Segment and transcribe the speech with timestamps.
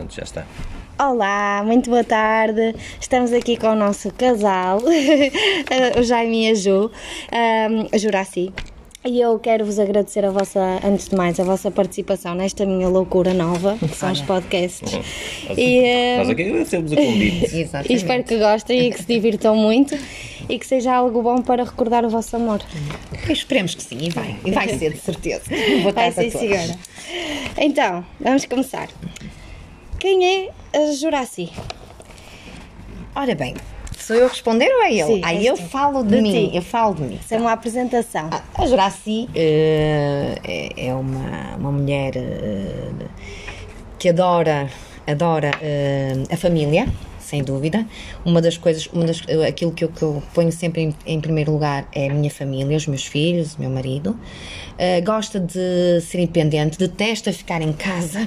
[0.00, 0.46] Pronto, já está.
[0.96, 2.72] Olá, muito boa tarde.
[3.00, 4.78] Estamos aqui com o nosso casal,
[5.98, 6.88] o Jaime e a Ju,
[7.32, 8.52] um, a Juraci.
[9.04, 12.86] E eu quero vos agradecer a vossa, antes de mais, a vossa participação nesta minha
[12.88, 14.92] loucura nova, que são os podcasts.
[14.92, 17.56] Nós, E, nós aqui agradecemos o convite.
[17.90, 19.98] E espero que gostem e que se divirtam muito
[20.48, 22.60] e que seja algo bom para recordar o vosso amor.
[23.28, 24.36] Esperemos que sim, e vai.
[24.44, 25.42] E vai ser, de certeza.
[25.82, 26.48] Boa Vai tarde sim, a todos.
[26.48, 26.78] senhora.
[27.56, 28.88] Então, vamos começar.
[29.98, 31.50] Quem é a Juraci?
[33.14, 33.54] Ora bem,
[33.98, 35.04] sou eu a responder ou é ele?
[35.04, 35.62] Sim, Aí és eu tu.
[35.68, 36.56] falo de, De mim, ti.
[36.56, 37.18] eu falo de mim.
[37.20, 38.28] Isso é uma apresentação.
[38.30, 42.92] Ah, A Juraci eh, é, é uma, uma mulher eh,
[43.98, 44.70] que adora,
[45.06, 46.86] adora eh, a família,
[47.18, 47.84] sem dúvida.
[48.24, 51.50] Uma das coisas, uma das, aquilo que eu, que eu ponho sempre em, em primeiro
[51.50, 54.16] lugar é a minha família, os meus filhos, o meu marido.
[54.78, 58.20] Eh, gosta de ser independente, detesta ficar em casa.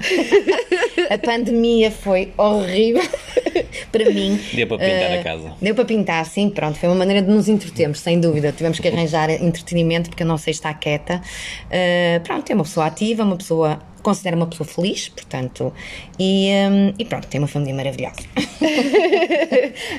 [1.10, 3.02] a pandemia foi horrível
[3.92, 4.38] para mim.
[4.54, 5.54] Deu para pintar Eh, a casa.
[5.62, 6.78] Deu para pintar, sim, pronto.
[6.78, 8.52] Foi uma maneira de nos entretermos, sem dúvida.
[8.52, 11.22] Tivemos que arranjar entretenimento porque eu não sei estar quieta.
[11.68, 13.80] Uh, pronto, é uma pessoa ativa, uma pessoa.
[14.02, 15.72] Considero uma pessoa feliz, portanto,
[16.18, 18.16] e, um, e pronto, tem uma família maravilhosa.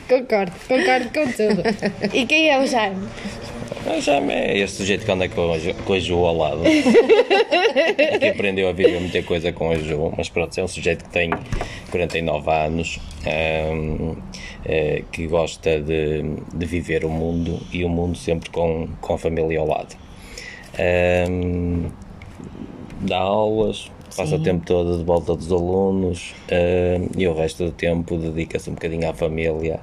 [0.09, 1.63] Concordo, concordo com tudo.
[2.13, 3.07] E quem é o Jaime?
[3.87, 6.63] Ah, Já é este sujeito que anda com a, Ju- ao lado.
[8.21, 11.11] que aprendeu a viver muita coisa com a Ju, mas pronto, é um sujeito que
[11.11, 11.31] tem
[11.91, 14.15] 49 anos, ahm,
[14.65, 16.23] eh, que gosta de,
[16.55, 19.97] de viver o mundo e o mundo sempre com, com a família ao lado.
[20.79, 21.89] Ahm,
[23.01, 27.71] dá aulas, passa o tempo todo de volta dos alunos ahm, e o resto do
[27.73, 29.81] tempo dedica-se um bocadinho à família.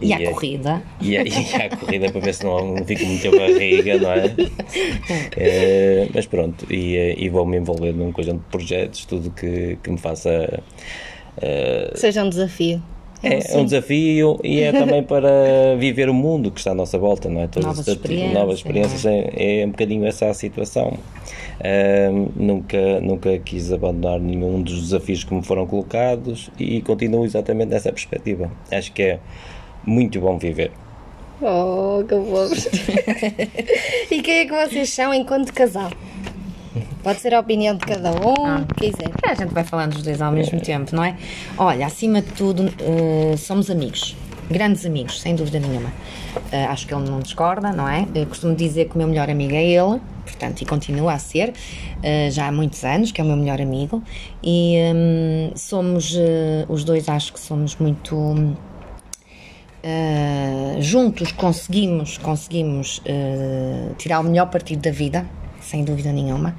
[0.00, 0.82] E à a- corrida.
[1.00, 4.34] e a, e a corrida para ver se não fico muita barriga, não é?
[5.38, 9.90] Eh, mas pronto, e, eh, e vou-me envolver num conjunto de projetos, tudo que, que
[9.90, 10.62] me faça.
[11.38, 12.82] eh, Seja um desafio.
[13.22, 17.28] É, um desafio e é também para viver o mundo que está à nossa volta,
[17.28, 17.46] não é?
[17.46, 20.98] Todas Novas experiências, novas experiências é, é um bocadinho essa a situação.
[21.58, 27.70] Ahm, nunca, nunca quis abandonar nenhum dos desafios que me foram colocados e continuo exatamente
[27.70, 28.50] nessa perspectiva.
[28.70, 29.18] Acho que é
[29.84, 30.70] muito bom viver.
[31.40, 32.66] Oh, que bobos.
[34.10, 35.90] e quem é que vocês são enquanto casal?
[37.02, 39.10] Pode ser a opinião de cada um, quiser.
[39.24, 41.16] A gente vai falando dos dois ao mesmo tempo, não é?
[41.56, 44.16] Olha, acima de tudo, eh, somos amigos.
[44.50, 45.92] Grandes amigos, sem dúvida nenhuma.
[46.52, 48.06] Eh, acho que ele não discorda, não é?
[48.14, 51.52] Eu costumo dizer que o meu melhor amigo é ele, portanto, e continua a ser,
[52.02, 54.02] eh, já há muitos anos, que é o meu melhor amigo.
[54.42, 56.16] E hum, somos,
[56.68, 58.16] os dois acho que somos muito.
[59.84, 65.24] Uh, juntos conseguimos conseguimos uh, tirar o melhor partido da vida
[65.66, 66.56] sem dúvida nenhuma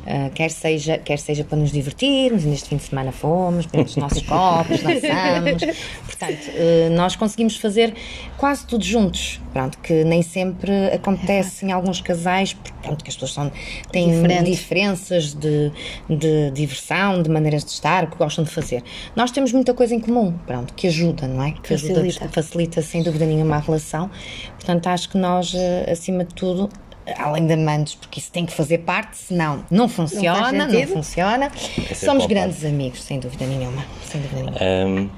[0.00, 3.96] Uh, quer seja quer seja para nos divertirmos neste fim de semana fomos bebemos os
[4.02, 5.62] nossos copos dançamos
[6.06, 7.92] portanto uh, nós conseguimos fazer
[8.38, 13.14] quase tudo juntos pronto que nem sempre acontece em alguns casais porque pronto, que as
[13.16, 13.52] pessoas são
[13.92, 14.50] têm Diferentes.
[14.50, 15.72] diferenças de,
[16.08, 18.82] de diversão, de maneiras de estar, o que gostam de fazer.
[19.14, 21.52] Nós temos muita coisa em comum, pronto, que ajuda, não é?
[21.62, 22.28] Que ajuda, Facilita.
[22.28, 24.10] facilita sem dúvida nenhuma a relação.
[24.56, 26.68] Portanto, acho que nós, eh, acima de tudo,
[27.16, 30.92] além de amantes, porque isso tem que fazer parte, senão não funciona, não, sentido.
[30.92, 31.50] funciona.
[31.94, 33.84] Somos grandes amigos, sem dúvida nenhuma.
[34.04, 34.58] Sem dúvida nenhuma.
[34.60, 35.10] Hum,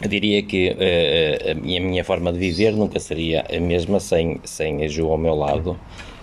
[0.00, 3.98] eu diria que eh, a, minha, a minha forma de viver nunca seria a mesma
[3.98, 5.78] sem, sem a Ju ao meu lado,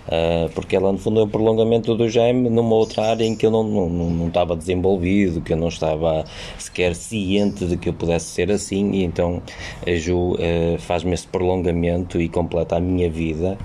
[0.08, 3.46] ah, porque ela, no fundo, é um prolongamento do Jaime numa outra área em que
[3.46, 6.24] eu não, não, não, estava desenvolvido, que eu não estava
[6.58, 9.42] sequer ciente de que eu pudesse ser assim, e então
[9.86, 13.56] a Ju eh, faz-me esse prolongamento e completa a minha vida.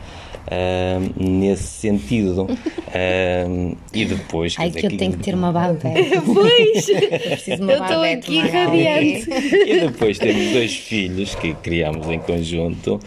[0.51, 2.47] ah, nesse sentido
[2.87, 6.21] Ah, e depois Ai, dizer que eu tenho que ter uma babete.
[6.25, 6.87] Pois!
[7.47, 9.29] Eu estou babete, aqui radiante.
[9.29, 12.99] e depois temos dois filhos que criamos em conjunto,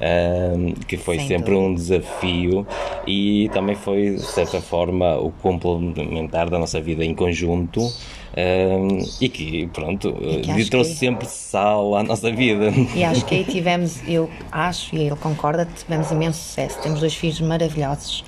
[0.00, 2.66] ahm, que foi Sem sempre um desafio
[3.06, 7.80] e também foi, de certa forma, o complementar da nossa vida em conjunto.
[8.36, 12.72] ahm, e que, pronto, que eh, acho trouxe que- sempre sal à nossa vida.
[12.94, 16.78] E acho que aí tivemos, eu acho, e ele concorda, tivemos imenso sucesso.
[16.80, 18.24] Temos dois filhos maravilhosos,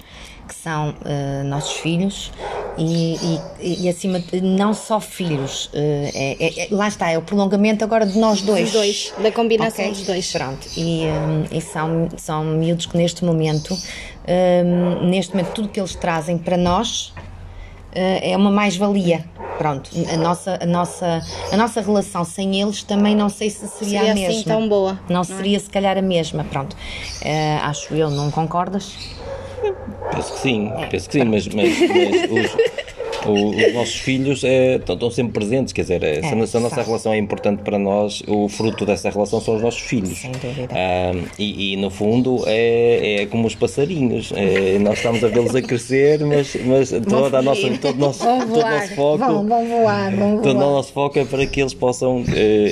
[0.48, 2.32] que são eh, nossos filhos,
[2.76, 3.14] e,
[3.60, 7.22] e, e acima de não só filhos, eh, é- é- é- lá está, é o
[7.22, 8.64] prolongamento agora de nós dois.
[8.64, 9.94] Dos dois, da combinação Ok?
[9.94, 10.32] dos dois.
[10.32, 13.78] Pronto, e, hum, e são, são miúdos que neste momento,
[14.28, 17.12] hum, neste momento, tudo que eles trazem para nós
[17.94, 19.24] eh, é uma mais-valia.
[19.58, 24.00] Pronto, a nossa, a, nossa, a nossa relação sem eles também não sei se seria,
[24.00, 24.44] Seria a assim mesma.
[24.44, 25.24] tão boa, Não, não é?
[25.24, 26.74] seria se calhar a mesma, pronto.
[27.20, 28.96] Eh, acho eu, não concordas?
[30.10, 32.56] Penso que sim, penso que sim, mas, mas, mas os,
[33.26, 36.56] O- os nossos filhos eh, estão, estão sempre presentes, quer dizer, eh, se, a- se
[36.56, 36.86] a nossa sabe.
[36.86, 40.18] relação é importante para nós, o fruto dessa relação são os nossos filhos.
[40.18, 40.68] Sem dúvida.
[40.72, 45.54] Ah, e, e, no fundo é, é como os passarinhos, eh, nós estamos a vê-los
[45.54, 49.18] a crescer, mas, mas toda a nossa, todo o nosso, todo voar, nosso foco.
[49.18, 50.66] vão, vão voar, vão Todo o voar.
[50.72, 52.24] nosso foco é para que eles possam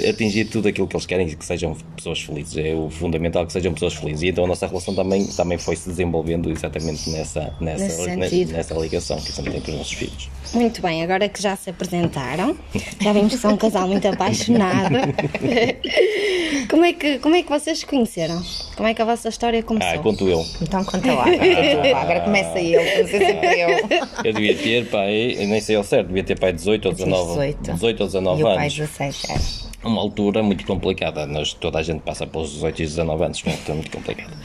[0.09, 2.57] atingir tudo aquilo que eles querem e que sejam pessoas felizes.
[2.57, 4.23] É o fundamental que sejam pessoas felizes.
[4.23, 9.17] E então a nossa relação também, também foi se desenvolvendo exatamente nessa, nessa, nessa ligação
[9.19, 10.29] que gente tem com os nossos filhos.
[10.53, 12.57] Muito bem, agora que já se apresentaram,
[13.01, 14.97] já vimos que são um casal muito apaixonado.
[16.69, 18.41] Como é que, como é que vocês se conheceram?
[18.77, 19.91] Como é que a vossa história começou?
[19.93, 20.45] Ah, conto eu.
[20.63, 21.25] Então conta lá.
[21.25, 21.99] lá.
[22.01, 23.89] Agora começa ele, não sei se é eu.
[24.25, 27.27] Eu devia ter, pai, eu nem sei ao certo, devia ter pai 18 ou 19,
[27.27, 27.73] 18.
[27.73, 29.70] 18 ou 19 E o pai anos.
[29.81, 29.89] 17 era.
[29.89, 31.27] uma altura muito complicada.
[31.27, 34.37] Nós, toda a gente passa pelos 18 e 19 anos, portanto é muito complicado.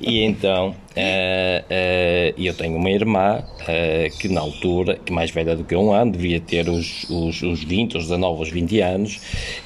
[0.00, 5.54] E então, eh, eh, eu tenho uma irmã eh, que na altura, que mais velha
[5.54, 9.20] do que um ano, devia ter os, os, os 20, os 19, os 20 anos,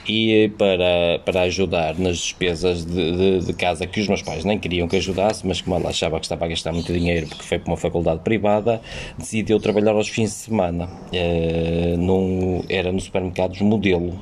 [0.06, 4.58] e para, para ajudar nas despesas de, de, de casa que os meus pais nem
[4.58, 7.58] queriam que ajudasse, mas como ela achava que estava a gastar muito dinheiro porque foi
[7.58, 8.80] para uma faculdade privada,
[9.16, 10.88] decidiu trabalhar aos fins de semana.
[11.98, 14.18] Num, era no supermercados modelo.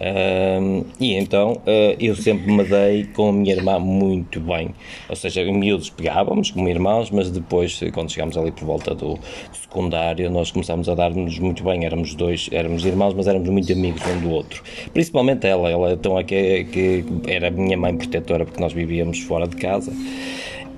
[0.00, 4.74] Ahm, e então ah, eu sempre me dei com a minha irmã muito bem.
[5.08, 9.18] Ou seja, miúdos pegávamos como irmãos, mas depois, quando chegámos ali por volta do
[9.52, 11.84] secundário, nós começámos a dar-nos muito bem.
[11.84, 14.62] Éramos dois, éramos irmãos, mas éramos muito amigos um do outro.
[14.92, 19.20] Principalmente ela, ela então é que, que era a minha mãe protetora, porque nós vivíamos
[19.20, 19.92] fora de casa.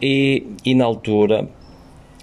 [0.02, 1.46] E, e na altura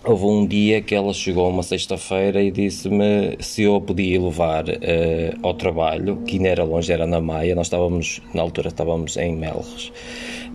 [0.07, 5.33] Houve um dia que ela chegou uma sexta-feira e disse-me se eu podia levar eh,
[5.43, 9.35] ao trabalho, que ainda era longe, era na Maia, nós estávamos, na altura estávamos em
[9.35, 9.91] Melres.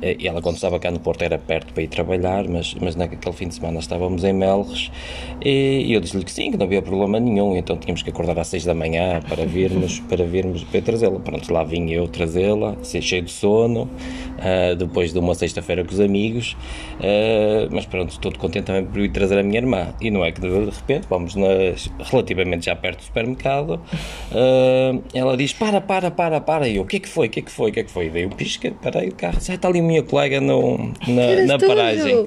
[0.02, 3.34] E ela quando estava cá no Porto era perto para ir trabalhar, mas, mas naquele
[3.34, 4.90] fim de semana estávamos em Melres
[5.44, 8.48] e eu disse-lhe que sim, que não havia problema nenhum, então tínhamos que acordar às
[8.48, 11.20] seis da manhã para virmos, para virmos, para eu trazê-la.
[11.20, 13.88] Pronto, lá vim eu trazê-la, cheio de sono,
[14.38, 16.56] ah, depois de uma sexta-feira com os amigos,
[17.00, 19.94] ah, mas pronto, todo contente também por ir trazer a minha irmã.
[20.00, 23.80] E não é que de repente, vamos nas, relativamente já perto do supermercado,
[24.32, 26.68] ah, ela diz: Para, para, para, para.
[26.68, 27.26] E eu: O que é que foi?
[27.26, 27.70] O que é que foi?
[27.70, 28.06] O que é que foi?
[28.06, 31.58] E dei o pisca, parei o carro, já está ali minha colega no, na, na
[31.58, 32.26] paragem.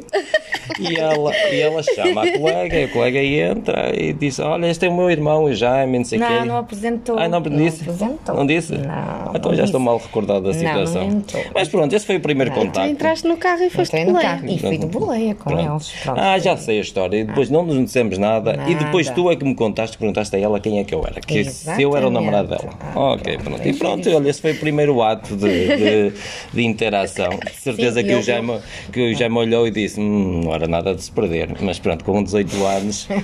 [0.79, 4.85] E ela, e ela chama a colega, e a colega entra e diz: Olha, este
[4.85, 6.33] é o meu irmão, o Jaime, não sei o quê.
[6.33, 7.19] Não, não apresentou.
[7.19, 7.81] Ah, não disse?
[7.83, 8.35] apresentou.
[8.35, 8.73] Não disse?
[8.73, 9.35] Não.
[9.35, 11.07] Então não já estou mal recordado da Não, situação.
[11.07, 11.43] não entrou.
[11.53, 12.59] Mas pronto, esse foi o primeiro Não.
[12.59, 12.89] Tu contacto.
[12.89, 14.21] entraste no carro e foste no boleia.
[14.29, 15.71] carro e fui de boleia com Pronto.
[15.73, 15.91] eles.
[16.03, 16.19] Pronto.
[16.19, 17.17] Ah, já sei a história.
[17.17, 18.59] E depois não nos dissemos nada.
[18.67, 19.21] E depois Nada.
[19.21, 21.21] tu é que me contaste, perguntaste a ela quem é que eu era.
[21.21, 22.69] Que se eu era o namorado dela.
[22.81, 23.49] Ah, ok, pronto.
[23.55, 23.67] pronto.
[23.67, 26.13] E pronto, olha, esse foi o primeiro ato de, de,
[26.53, 27.29] de interação.
[27.45, 28.59] De certeza Sim, que, o eu- Jaime,
[28.91, 31.49] que o Jaime olhou e disse: hum, não era nada de se perder.
[31.61, 33.07] Mas pronto, com 18 anos.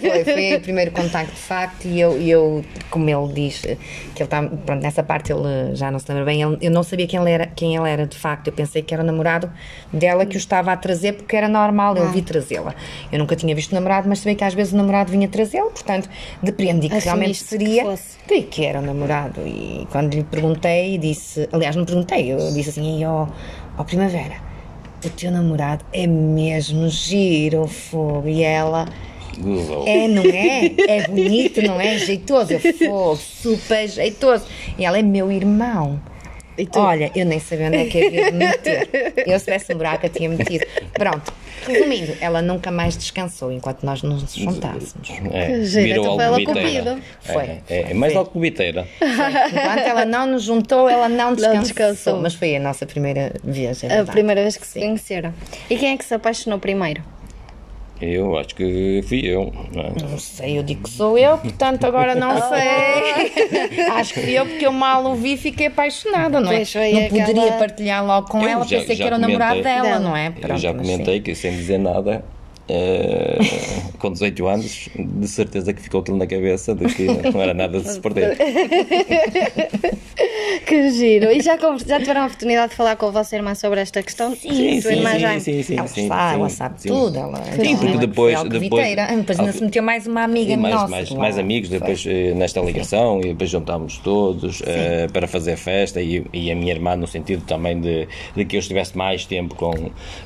[0.00, 3.68] Foi, foi o primeiro contacto de facto e eu, e eu como ele diz que
[3.68, 3.78] ele
[4.20, 7.18] está, pronto, nessa parte ele já não se lembra bem, ele- eu não sabia quem
[7.20, 9.50] ele, era, quem ele era de facto, eu pensei que era o namorado
[9.92, 12.74] dela que o estava a trazer porque era normal, eu vi trazê-la.
[13.10, 15.70] Eu nunca tinha visto o namorado, mas sabia que às vezes o namorado vinha trazê-lo,
[15.70, 16.08] portanto,
[16.42, 20.98] depreendi que realmente Assumiste que seria, creio que era o namorado e quando lhe perguntei,
[20.98, 23.26] disse, aliás não perguntei, eu disse assim, "Ei, ó,
[23.78, 24.36] ó Primavera,
[25.04, 28.86] o teu namorado é mesmo giro, fogo, e ela...
[29.38, 29.84] Gozou.
[29.86, 30.66] É, não é?
[30.88, 31.98] É bonito, não é?
[31.98, 32.52] Jeitoso.
[32.52, 34.44] Eu fogo, super jeitoso.
[34.78, 36.00] E ela é meu irmão.
[36.56, 36.78] E tu?
[36.78, 38.88] Olha, eu nem sabia onde é que havia de meter.
[39.26, 40.64] Eu, se tivesse um buraco, eu tinha metido.
[40.92, 41.32] Pronto.
[41.66, 44.94] Resumindo, ela nunca mais descansou enquanto nós nos juntássemos.
[45.32, 46.90] É, virou então foi ela alcobiteira.
[46.94, 47.02] cupido.
[47.20, 47.42] Foi.
[47.42, 48.86] É, é, é mais alcobiteira.
[49.00, 51.62] Enquanto ela não nos juntou, ela não descansou.
[51.62, 52.20] descansou.
[52.20, 53.90] Mas foi a nossa primeira viagem.
[53.90, 55.32] A primeira vez que se conheceram.
[55.70, 57.02] E quem é que se apaixonou primeiro?
[58.04, 59.52] Eu acho que fui eu.
[59.74, 59.90] não é?
[60.10, 63.84] Não sei, eu digo que sou eu, portanto agora não sei.
[63.92, 66.58] Acho que fui eu porque eu mal o vi e fiquei apaixonada, não é?
[66.58, 66.60] Não
[67.06, 69.72] aquela- poderia partilhar logo com Eu ela, já- pensei já que era o namorado comentei.
[69.72, 69.98] dela, Dela.
[70.00, 70.28] não é?
[70.28, 72.24] Eu Pronto, já mas comentei que sem dizer nada,
[72.68, 73.38] eh,
[73.98, 77.80] com 18 anos, de certeza que ficou aquilo na cabeça de que não era nada
[77.80, 78.36] de se perder.
[80.66, 81.30] Que giro!
[81.30, 84.34] E já, já tiveram a oportunidade de falar com a vossa irmã sobre esta questão?
[84.34, 85.40] Sim, Sua sim, irmã sim, Jaime?
[85.40, 86.88] sim, sim, ela sim, sabe, sim, ela sabe sim.
[86.88, 87.18] tudo.
[87.18, 89.06] Ela, Sim, porque ela depois- foi depois- alcoviteira.
[89.16, 90.88] depois ainda se meteu mais uma amiga mais, nossa.
[90.88, 96.00] mais, mais amigos depois eh, nesta ligação e depois juntámos todos eh, para fazer festa
[96.00, 99.54] e, e a minha irmã no sentido também de, de que eu estivesse mais tempo
[99.56, 99.72] com,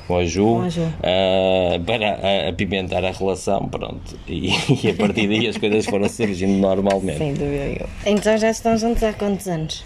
[0.07, 0.81] com a Ju, Com a Ju.
[1.03, 4.49] eh, para eh, apimentar a relação pronto e,
[4.85, 7.87] e a partir daí as coisas foram surgindo normalmente Sem dúvida eu.
[8.05, 9.83] Então já estão juntos há quantos anos?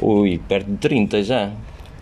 [0.00, 1.50] ui, perto de 30 já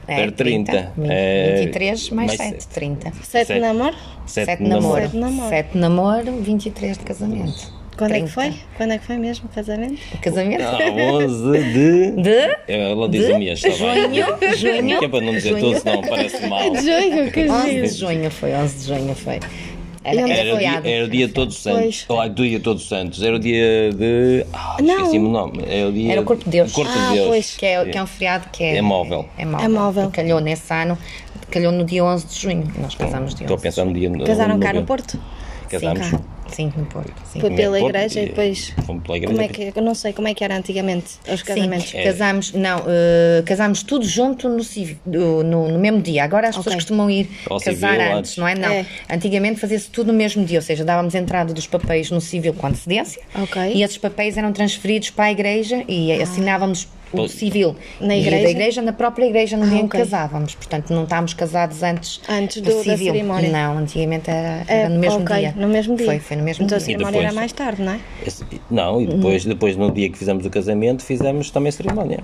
[0.07, 0.93] Era 30.
[0.97, 3.13] Vinte- É, 23 mais, mais 7, 30.
[3.23, 3.53] Sete Sete.
[3.55, 3.97] de namoro?
[4.27, 5.01] 7 7 de namoro.
[5.03, 5.49] Sete de namoro.
[5.49, 7.85] 7 de namoro, 23 de casamento.
[7.97, 8.33] Quando é que 30.
[8.33, 8.55] foi?
[8.77, 10.01] Quando é que foi mesmo o casamento?
[10.21, 10.63] Casamento?
[10.65, 10.79] Ah,
[11.23, 12.11] 11 de.
[12.23, 12.57] De?
[12.67, 14.05] Ela diz De o mês, está bem.
[14.15, 15.61] junho, junho, Que é para não dizer junho.
[15.63, 16.75] tudo, senão parece mal.
[16.75, 17.87] Junho, que 11 giro.
[17.89, 19.39] de junho foi, 11 de junho foi.
[20.05, 22.05] Era, Era o dia, era o dia de Todos os Santos.
[22.09, 23.23] Ou, do dia de Todos os Santos.
[23.23, 24.45] Era o dia de.
[24.53, 24.97] Ah, Não.
[24.97, 25.65] esqueci-me o nome.
[25.67, 26.13] Era o dia.
[26.13, 26.73] Era o Corpo de Deus.
[26.73, 27.29] Corpo Ah, de Deus.
[27.29, 27.57] pois.
[27.57, 29.27] Que é, que é um feriado que é, É móvel.
[29.39, 29.65] É móvel.
[29.65, 30.11] É móvel.
[30.11, 30.99] Calhou nesse ano,
[31.51, 32.71] calhou no dia 11 de junho.
[32.79, 33.63] Nós casamos dia Estou a 11.
[33.63, 34.11] pensar no dia.
[34.11, 34.85] no- Casaram cá no.
[34.85, 35.19] Porto?
[35.71, 36.05] Casámos.
[36.07, 36.21] Sim, cá.
[36.55, 37.13] Sim, no Porto.
[37.33, 37.41] Sim.
[37.41, 38.73] Foi pela Porto igreja e e- depois.
[38.87, 39.33] Fomos pela igreja.
[39.35, 41.91] Como é que, eu não sei como é que era antigamente os casamentos.
[41.91, 46.23] Sim, casámos, não, eh, casámos tudo junto no, civil, no, no- mesmo dia.
[46.25, 46.83] Agora as pessoas Ok.
[46.83, 48.37] costumam ir Ao casar civil antes, antes.
[48.37, 48.55] não é?
[48.55, 48.69] Não.
[48.71, 48.87] É.
[49.11, 52.67] Antigamente fazia-se tudo no mesmo dia, ou seja, dávamos entrada dos papéis no civil com
[52.67, 53.73] antecedência Ok.
[53.75, 56.87] e esses papéis eram transferidos para a igreja e assinávamos
[57.23, 58.43] o civil Na igreja?
[58.45, 60.55] da igreja na própria igreja no dia em que casávamos.
[60.55, 63.13] Portanto, não estávamos casados antes, Antes do- da civil.
[63.13, 63.51] cerimónia.
[63.51, 65.55] Não, antigamente era, É, era no mesmo ok, dia.
[65.57, 66.07] No mesmo dia.
[66.07, 66.85] Foi, foi no mesmo então dia.
[66.85, 68.01] a cerimónia era mais tarde, não é?
[68.27, 72.21] Esse- Não, e depois, depois no dia que fizemos o casamento, fizemos também a cerimónia.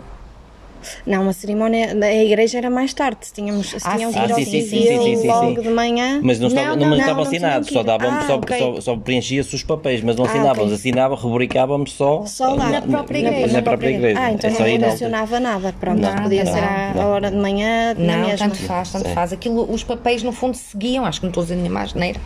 [1.06, 3.20] Não, a cerimónia da igreja era mais tarde.
[3.32, 6.20] Tínhamos, Ah, tinham que sim, ir ao sim, sim, sim, sim, sim, logo de manhã.
[6.22, 8.58] Mas não, estava, não, não, não, não assinados, que só, davam, Ah, só, ok.
[8.58, 10.74] só, só preenchia-se os papéis, mas não Ah, assinávamos, ok.
[10.74, 12.70] assinava, rubricávamos só, Só lá.
[12.70, 13.52] Na própria igreja.
[13.52, 14.20] Na, própria igreja.
[14.20, 15.74] Ah, então É não na relacionava nada.
[15.78, 18.48] Pronto, Nada, podia ser não, à, à hora de manhã, na Não, mesma.
[18.48, 19.14] tanto faz, tanto Sim.
[19.14, 19.32] faz.
[19.32, 22.20] Aquilo, os papéis, no fundo, seguiam, acho que não estou a dizer nenhuma asneira,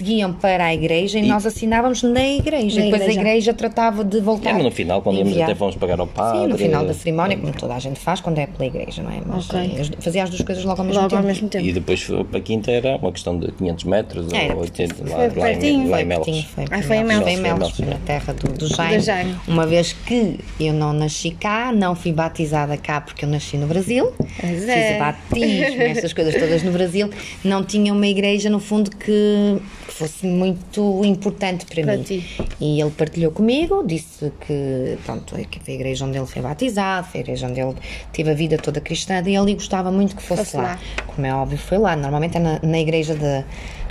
[0.00, 2.80] seguiam para a igreja e, nós assinávamos na igreja.
[2.80, 3.20] Na e depois igreja.
[3.20, 4.50] a igreja tratava de voltar.
[4.50, 6.40] É, mas no final, quando íamos até fomos pagar ao padre.
[6.40, 9.10] Sim, no final da cerimónia, como toda a gente faz quando é pela igreja, não
[9.10, 9.20] é?
[9.26, 9.60] Mas Ok.
[9.60, 11.20] eh, fazia as duas coisas logo ao mesmo Logo tempo.
[11.22, 11.64] ao mesmo tempo.
[11.66, 14.94] E depois foi para a quinta era uma questão de 500 metros Era, ou 80
[15.02, 16.44] lá, foi lá, em, lá Foi em Melos.
[16.44, 17.22] foi, Ah, foi em Melos.
[17.24, 19.36] Foi em Melos, na terra do, do, Jaime.
[19.46, 23.66] Uma vez que eu não nasci cá, não fui batizada cá porque eu nasci no
[23.66, 24.12] Brasil.
[24.16, 24.96] Pois Fiz é.
[24.96, 27.10] o batismo, essas coisas todas no Brasil.
[27.44, 29.58] Não tinha uma igreja, no fundo, que,
[29.90, 32.02] que fosse muito importante para, Para mim.
[32.04, 32.24] ti.
[32.60, 37.08] E ele partilhou comigo, disse que, pronto, que foi a igreja onde ele foi batizado,
[37.08, 37.74] foi a igreja onde ele
[38.12, 40.62] teve a vida toda cristã e ele gostava muito que fosse Fosse lá.
[40.62, 40.78] lá.
[41.14, 41.96] Como é óbvio, foi lá.
[41.96, 43.44] Normalmente é na, na igreja da,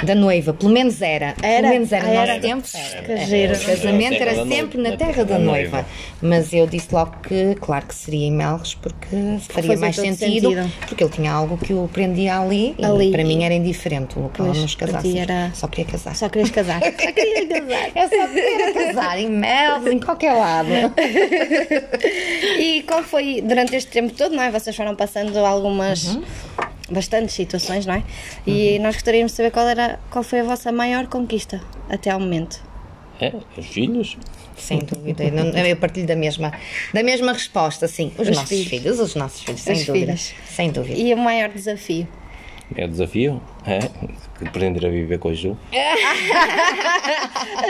[0.04, 1.36] da noiva, pelo menos era.
[1.42, 1.62] Era?
[1.62, 2.68] Pelo menos era no nosso tempo.
[2.74, 3.54] Era.
[3.54, 5.86] O casamento era sempre na terra da noiva.
[6.22, 9.08] Mas eu disse logo que, claro que seria em Melres, porque
[9.50, 10.72] faria Fazia mais sentido, sentido.
[10.88, 13.12] porque ele tinha algo que o prendia ali, e Ali.
[13.12, 15.16] para mim era indiferente o local onde nos casássemos.
[15.18, 16.16] era- Só queria casar.
[16.16, 16.80] Só querias casar.
[16.84, 17.92] Só querias casar.
[17.96, 20.70] É só querer casar em Melres, em qualquer lado.
[22.60, 24.52] E qual foi, durante este tempo todo, não é?
[24.52, 26.24] Vocês foram passando algumas, Uhum.
[26.92, 28.04] Bastantes situações, não é?
[28.48, 32.20] E nós gostaríamos de saber qual, era, qual foi a vossa maior conquista até ao
[32.20, 32.62] momento.
[33.22, 34.18] É, os filhos.
[34.58, 35.24] Sem dúvida.
[35.24, 36.52] Eu, não- eu partilho da mesma,
[36.94, 38.12] da mesma resposta, sim.
[38.18, 38.68] Os, Os nossos filhos.
[38.68, 39.00] filhos.
[39.00, 40.06] os nossos filhos, sem Os dúvida.
[40.18, 40.34] filhos.
[40.50, 41.00] Sem dúvida.
[41.00, 42.08] E o maior desafio?
[42.78, 43.80] O desafio, é
[44.48, 45.58] aprender a viver com a Ju.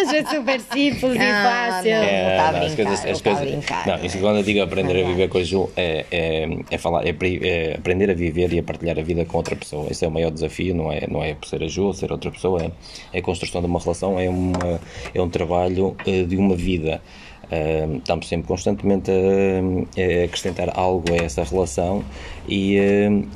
[0.02, 1.92] Às vezes super simples e Ah, fácil.
[1.92, 1.98] não.
[2.04, 3.88] É, a não, as coisas, as não coisas, brincar.
[3.88, 7.06] não, isso quando eu digo aprender a viver com a Ju é, é, é falar,
[7.06, 9.88] é, é aprender a viver e a partilhar a vida com outra pessoa.
[9.90, 12.12] Esse é o maior desafio, não é, não é por ser a Ju ou ser
[12.12, 12.72] outra pessoa, é,
[13.14, 14.80] é a construção de uma relação, é, uma,
[15.14, 17.02] é um trabalho eh, de uma vida.
[17.98, 22.04] Estamos sempre constantemente a, a acrescentar algo a essa relação
[22.48, 22.78] e,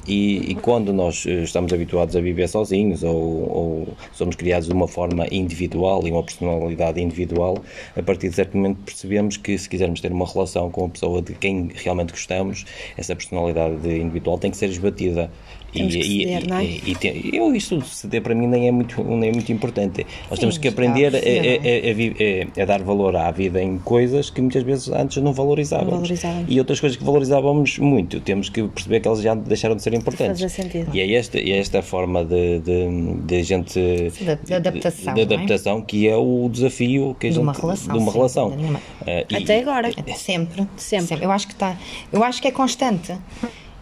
[0.07, 4.73] e, e quando nós uh, estamos habituados a viver sozinhos ou, ou somos criados de
[4.73, 7.57] uma forma individual e uma personalidade individual,
[7.95, 11.21] a partir de certo momento percebemos que se quisermos ter uma relação com a pessoa
[11.21, 12.65] de quem realmente gostamos,
[12.97, 15.29] essa personalidade individual tem que ser esbatida.
[15.73, 16.63] Temos que ceder, não é?
[16.65, 20.05] e- e eu, isso de ceder para mim nem é muito, nem é muito importante.
[20.29, 23.31] Nós temos que a aprender a, perceber, não a- a é- é dar valor à
[23.31, 25.91] vida em coisas que muitas vezes antes não valorizávamos.
[25.91, 26.45] Não valorizávamos.
[26.49, 29.93] E outras coisas que valorizávamos muito, temos que perceber que elas já deixaram de ser
[29.93, 30.39] importantes.
[30.41, 30.89] Fazer sentido.
[30.95, 33.79] E é esta, é esta forma de, de, de gente.
[33.79, 35.23] De- de adaptação, de é?
[35.23, 38.49] adaptação que é o desafio que a De gente, uma relação, de uma sim, relação.
[38.49, 38.81] nenhuma.
[39.05, 39.91] Ah, e- Até agora.
[40.15, 41.23] Sempre, Sempre.
[41.23, 41.77] Eu acho que está.
[42.11, 43.13] Eu acho que é constante.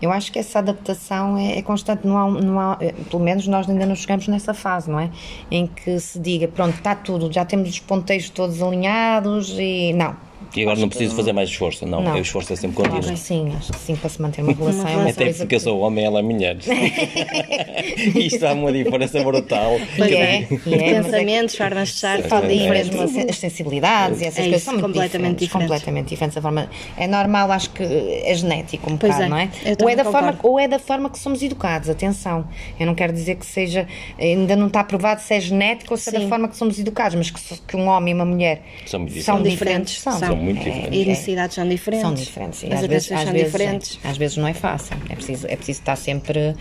[0.01, 2.07] Eu acho que essa adaptação é, é constante.
[2.07, 5.09] Não há, não há, eh, pelo menos nós ainda não chegamos nessa fase, não é?
[5.49, 9.93] Em que se diga, pronto, está tudo, já temos os ponteiros todos alinhados e.
[9.93, 10.30] Não.
[10.55, 12.01] E agora não preciso fazer mais esforço, não.
[12.01, 12.15] Não.
[12.15, 13.13] O esforço é sempre Claro contínuo.
[13.13, 15.09] que sim, acho que sim, para se manter uma relação é uma relação.
[15.11, 15.39] Até coisa.
[15.39, 16.57] porque eu sou homem ela é mulher.
[18.15, 19.79] Isto há uma diferença brutal.
[19.97, 24.41] Pois é, e é, é Pensamentos, formas de estar, É, as sensibilidades e essas É
[24.43, 25.67] coisas isso, são muito completamente diferentes, diferentes.
[25.69, 26.37] completamente diferentes.
[26.37, 29.49] A forma, é normal, acho que é genético um Pois bocado, é, não é?
[29.81, 32.45] Ou é, da forma, ou é da forma que somos educados, atenção.
[32.79, 33.87] Eu não quero dizer que seja,
[34.19, 37.15] ainda não está provado se é genético ou se é da forma que somos educados,
[37.15, 39.51] mas que, que um homem e uma mulher São são diferentes.
[39.51, 40.43] diferentes, são, São.
[40.43, 40.99] muito é- diferentes.
[40.99, 42.05] E necessidades são diferentes.
[42.07, 42.63] São diferentes.
[42.63, 43.99] e As às vezes, às, são vezes, diferentes.
[44.03, 44.95] às vezes não é fácil.
[45.09, 46.55] É preciso, é preciso estar sempre,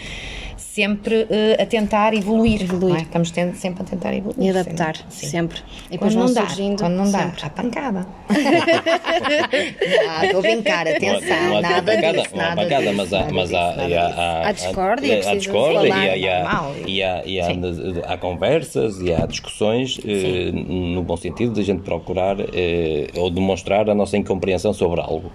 [0.85, 2.63] sempre eh, a tentar evoluir.
[2.63, 2.93] Evoluir.
[2.95, 3.03] não é?
[3.03, 4.47] Estamos tendo, sempre a tentar evoluir.
[4.47, 5.27] E adaptar, Sim.
[5.27, 5.59] sempre.
[5.91, 6.79] E Quando depois não dá, surgindo.
[6.83, 7.41] quando não dá, sempre.
[7.47, 8.07] há pancada.
[8.31, 12.83] não, estou a brincar, atenção, Não há- não há nada pancada, disso, há nada pancada,
[12.83, 14.21] disso, mas há, nada mas disso, há, e há, disso.
[14.21, 17.41] há, Há discórdia, é há preciso discórdia falar, e há, e há, e há, e
[17.41, 23.09] há, há conversas e há discussões eh, no bom sentido de a gente procurar eh,
[23.17, 25.31] ou demonstrar a nossa incompreensão sobre algo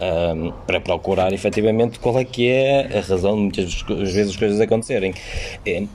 [0.00, 3.82] ahm, para procurar efetivamente qual é que é a razão de muitas
[4.12, 5.14] vezes as coisas acontecerem.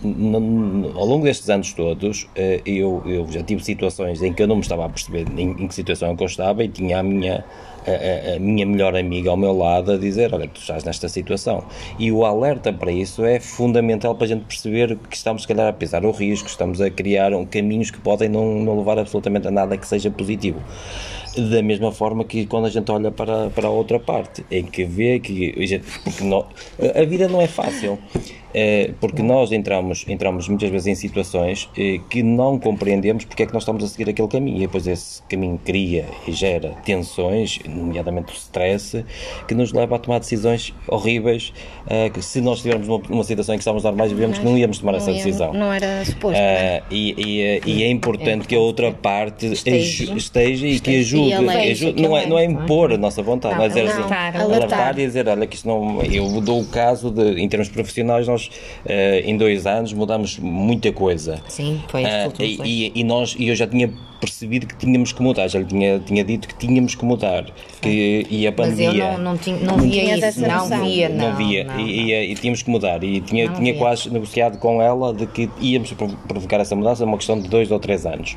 [0.03, 4.48] No- ao longo destes anos todos, eh, eu, eu já tive situações em que eu
[4.48, 7.03] não me estava a perceber em, em que situação é eu estava e tinha a
[7.03, 7.44] minha
[7.86, 11.63] a, a- minha melhor amiga ao meu lado a dizer, olha, tu estás nesta situação.
[11.98, 15.67] E o alerta para isso é fundamental para a gente perceber que estamos, se calhar,
[15.67, 19.48] a pisar o risco, estamos a criar um, caminhos que podem não, não levar absolutamente
[19.48, 20.60] a nada que seja positivo.
[21.38, 24.84] Da mesma forma que quando a gente olha para, para a outra parte, em que
[24.86, 25.53] vê que.
[25.75, 26.46] a Porque nó-
[26.96, 27.98] a vida não é fácil.
[28.53, 33.46] eh, porque nós entramos, entramos muitas vezes em situações eh, que não compreendemos porque é
[33.46, 34.58] que nós estamos a seguir aquele caminho.
[34.58, 39.06] E depois esse caminho cria e gera tensões, nomeadamente o stress,
[39.48, 41.53] que nos leva a tomar decisões horríveis.
[41.89, 44.58] eh, que se nós estivermos numa, numa situação em que estamos normais, vemos que não
[44.58, 45.53] íamos tomar essa Não ia- decisão.
[45.53, 46.38] Não era suposto.
[46.38, 46.77] não é?
[46.79, 50.03] Ah, e, e, e é importante que a outra parte Esteja.
[50.03, 51.26] esteja, esteja e que ajude.
[51.29, 53.98] E alerte, ajude- não, é, não é impor a nossa vontade, não, é dizer assim,
[53.98, 55.00] alertar, alertar, alertar.
[55.00, 56.01] e dizer, olha, que isto não.
[56.03, 58.50] Eu dou o caso de, em termos profissionais, nós
[58.88, 61.39] ah, em dois anos mudamos muita coisa.
[61.48, 62.55] Sim, foi isto tudo.
[62.57, 62.67] foi.
[62.67, 66.00] e, e nós, e eu já tinha percebido que tínhamos que mudar, já lhe tinha,
[66.00, 67.46] tinha dito que tínhamos que mudar.
[67.79, 69.03] Que, e a Mas pandemia.
[69.03, 71.36] eu não, não, tinha, não via tinhas isso, essa não via, Não, não.
[71.38, 73.79] via não, e, e- e tínhamos que mudar e tinha, Não tinha via.
[73.79, 77.69] quase negociado com ela de que íamos prov- provocar essa mudança uma questão de dois
[77.69, 78.36] ou três anos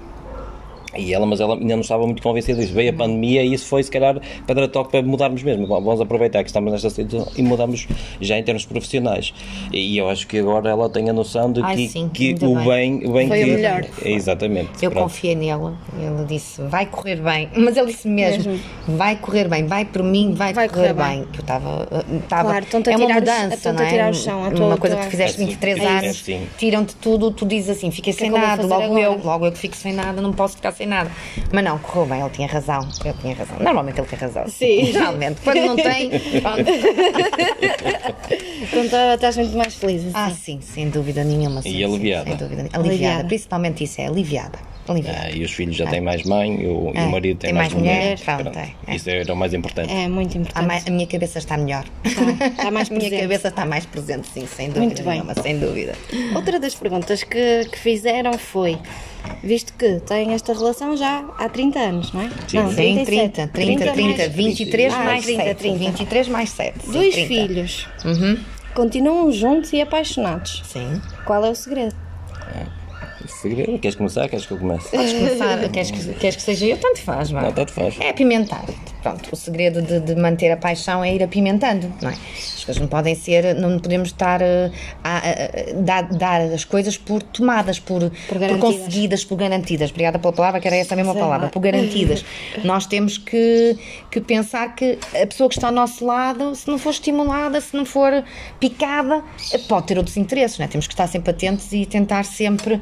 [0.97, 2.73] e ela, mas ela ainda não estava muito convencida disso.
[2.73, 5.67] Veio a pandemia e isso foi, se calhar, para toque para mudarmos mesmo.
[5.67, 7.87] Vamos aproveitar que estamos nesta situação e mudamos
[8.21, 9.33] já em termos profissionais.
[9.73, 12.55] E eu acho que agora ela tem a noção de Ai, que, sim, que o
[12.57, 12.65] bem.
[13.01, 13.51] bem, o bem Foi o que.
[13.53, 13.85] melhor.
[14.05, 14.71] Exatamente.
[14.85, 15.05] Eu Pronto.
[15.05, 18.65] confiei nele, ele disse, vai correr bem, mas ele disse mesmo, Mesmo.
[18.89, 21.19] vai correr bem, vai por mim, vai, Vai correr, correr bem.
[21.21, 21.29] bem.
[21.33, 21.89] Que eu estava,
[22.23, 23.91] estava Claro, é uma mudança, não a é?
[23.91, 25.89] tirar o chão, a tua- uma coisa que tua- tu fizeste É 23 sim, é
[25.99, 26.47] anos, sim.
[26.59, 29.53] tiram-te tudo, tu dizes assim, fiquei sem que eu vou nada, logo eu, logo eu
[29.53, 31.11] que fico sem nada, não posso ficar sem nada.
[31.53, 33.57] Mas não, correu bem, ele tinha razão, ele tinha razão.
[33.61, 34.49] Normalmente ele tem razão.
[34.49, 34.87] Sim.
[34.93, 36.71] Geralmente, quando não tem, pronto.
[39.15, 40.03] Estás muito mais feliz.
[40.03, 40.13] assim.
[40.15, 41.63] Ah, sim, sem dúvida nenhuma.
[41.63, 42.25] sim, sim, aliviada.
[42.25, 42.79] Sem dúvida nenhuma.
[42.79, 42.95] Aliviada.
[42.95, 43.29] Aliviada.
[43.29, 44.59] principalmente isso, é aliviada.
[45.09, 47.53] Ah, e os filhos já têm mais mãe, o, e É, o marido tem, tem
[47.53, 48.97] mais mulher, Pronto, pronto, é, é.
[48.97, 49.93] Isso era o mais importante.
[49.93, 50.67] É muito importante.
[50.67, 51.85] mai- a minha cabeça está melhor.
[52.05, 55.13] está mais a minha cabeça está mais presente, sim, sem dúvida Muito bem.
[55.15, 55.95] nenhuma, sem dúvida.
[56.35, 58.77] Outra das perguntas que, que fizeram foi:
[59.43, 62.31] visto que têm esta relação já há 30 anos, não é?
[62.49, 62.57] Sim.
[62.59, 63.33] Não, Sim, 37.
[63.33, 65.59] 30, 30, 30, mais- 23 Ah, mais 30, 7.
[65.59, 65.79] 30.
[65.79, 66.75] 23 mais 7.
[66.85, 67.29] sim, Dois 30.
[67.29, 67.89] filhos.
[68.05, 68.39] Uhum.
[68.75, 70.63] Continuam juntos e apaixonados.
[70.65, 71.01] Sim.
[71.27, 71.95] Qual é o segredo?
[73.41, 74.29] Queres começar?
[74.29, 74.89] Queres que eu comece?
[74.91, 76.77] Podes começar, queres que, queres que seja eu?
[76.79, 77.43] Tanto faz, vá.
[77.43, 77.99] Não, tanto faz.
[78.01, 78.65] É apimentar.
[79.03, 82.13] Pronto, o segredo de, de manter a paixão é ir apimentando, não é?
[82.13, 84.71] As coisas não podem ser, não podemos estar eh,
[85.03, 88.61] a, a- a- dar, dar as coisas por tomadas, por, por, garantidas.
[88.61, 89.91] conseguidas, por garantidas.
[89.91, 91.51] Obrigada pela palavra, que era essa mesma Sei palavra, lá.
[91.51, 92.23] por garantidas.
[92.63, 93.79] Nós temos que,
[94.11, 97.75] que pensar que a pessoa que está ao nosso lado, se não for estimulada, se
[97.75, 98.23] não for
[98.61, 100.69] picada, eh, pode ter outros interesses, não é?
[100.69, 102.81] Temos que estar sempre atentos e tentar sempre eh,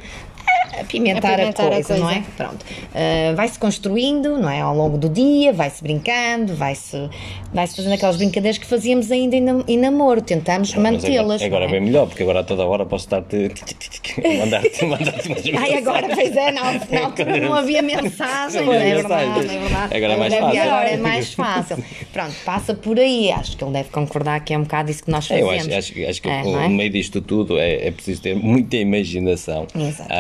[0.81, 2.15] apimentar, Apimentar a, a coisa, não é?
[2.15, 2.29] coisa.
[2.37, 2.63] Pronto.
[2.63, 4.61] Uh, vai-se construindo, não é?
[4.61, 7.09] Ao longo do dia, vai-se brincando, vai-se
[7.53, 10.21] vai -se fazendo aquelas brincadeiras que fazíamos ainda em, nam- em namoro.
[10.21, 11.43] Tentamos mantê-las.
[11.43, 11.81] Agora, agora não é é?
[11.81, 13.49] bem melhor, porque agora a toda hora posso estar-te.
[14.39, 16.61] mandar-te mandar-te umas Ai, agora, pois é, na
[17.05, 19.97] altura não havia mensagem, não é verdade, não é verdade.
[19.97, 20.61] Agora é mais fácil.
[20.63, 21.85] Agora é mais fácil.
[22.13, 23.31] Pronto, passa por aí.
[23.33, 25.69] Acho que ele deve concordar que é um bocado isso que nós É, fazemos.
[25.69, 26.69] eu acho, acho, acho que É, no não é?
[26.69, 30.13] meio disto tudo é, é preciso ter muita imaginação Exato.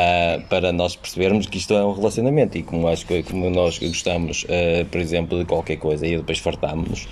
[0.48, 4.46] Para nós percebermos que isto é um relacionamento e como acho que como nós gostamos,
[4.48, 7.07] ah, por exemplo, de qualquer coisa e depois fartámos,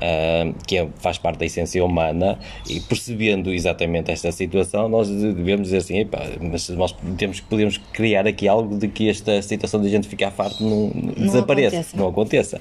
[0.00, 5.64] ah, que é- faz parte da essência humana e percebendo exatamente esta situação, nós devemos
[5.68, 9.88] dizer assim, "Epá, mas nós temos, podemos criar aqui algo de que esta situação de
[9.88, 11.96] a gente ficar farto não, desapareça, aconteça.
[11.96, 12.60] não aconteça.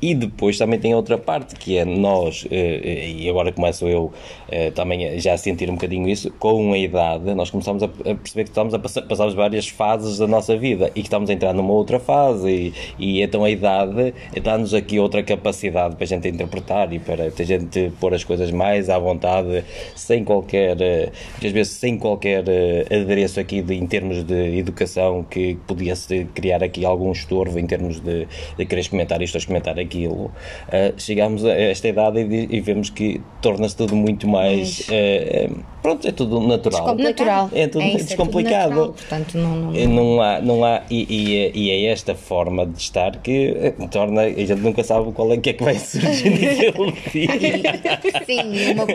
[0.00, 4.12] E depois também tem outra parte que é nós, eh, e agora começo eu
[4.50, 8.14] eh, também já a sentir um bocadinho isso, com a idade, nós começamos a, a
[8.14, 11.32] perceber que estamos a passar, passamos várias fases da nossa vida e que estamos a
[11.34, 16.06] entrar numa outra fase e, e então a idade dá-nos aqui outra capacidade para a
[16.06, 19.62] gente interpretar e para a gente pôr as coisas mais à vontade,
[19.94, 25.22] sem qualquer, eh, muitas vezes sem qualquer eh, adereço aqui de, em termos de educação
[25.22, 28.26] que podia-se criar aqui algum estorvo em termos de,
[28.56, 30.24] de querer experimentar isto ou experimentar aquilo.
[30.68, 34.80] Uh, chegamos a esta idade e, e vemos que torna-se tudo muito mais.
[34.80, 36.96] Uh, pronto, é tudo natural.
[36.96, 37.50] Natural.
[37.52, 38.68] É tudo É isso, é tudo descomplicado.
[38.70, 42.14] natural, portanto, não- não- E não há, não há e, e é- e é esta
[42.14, 44.22] forma de estar que eh, torna.
[44.22, 48.24] A gente nunca sabe qual é que é que vai surgir naquele dia.
[48.26, 48.86] Sim, e uma,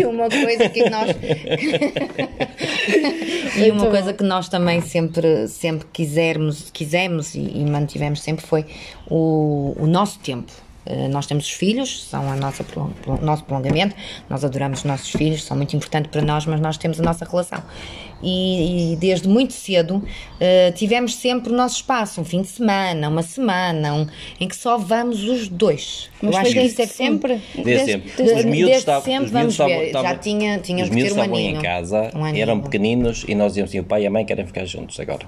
[0.00, 1.16] e uma coisa que nós.
[3.56, 8.64] e uma coisa que nós também sempre, sempre quisermos, quisemos e, e mantivemos sempre foi
[9.08, 10.52] o, o nosso tempo.
[10.86, 12.64] Eh, Nós temos os filhos, são a nossa,
[13.06, 13.94] o nosso prolongamento,
[14.28, 17.24] nós adoramos os nossos filhos, são muito importantes para nós, mas nós temos a nossa
[17.24, 17.62] relação.
[18.22, 20.02] E, e desde muito cedo
[20.38, 24.06] eh, tivemos sempre o nosso espaço, um fim de semana, uma semana, um-
[24.38, 26.10] em que só vamos os dois.
[26.20, 27.40] Mas Eu foi acho que desde isso é sempre?
[27.54, 28.12] Desde sempre.
[28.16, 29.86] desde- os miúdos estavam, sempre, os miúdos vamos ver.
[29.86, 32.42] estavam, Já tinha- tínhamos os que ter um em casa, Um aninho.
[32.42, 35.26] eram pequeninos e nós dizíamos assim: o pai e a mãe querem ficar juntos agora.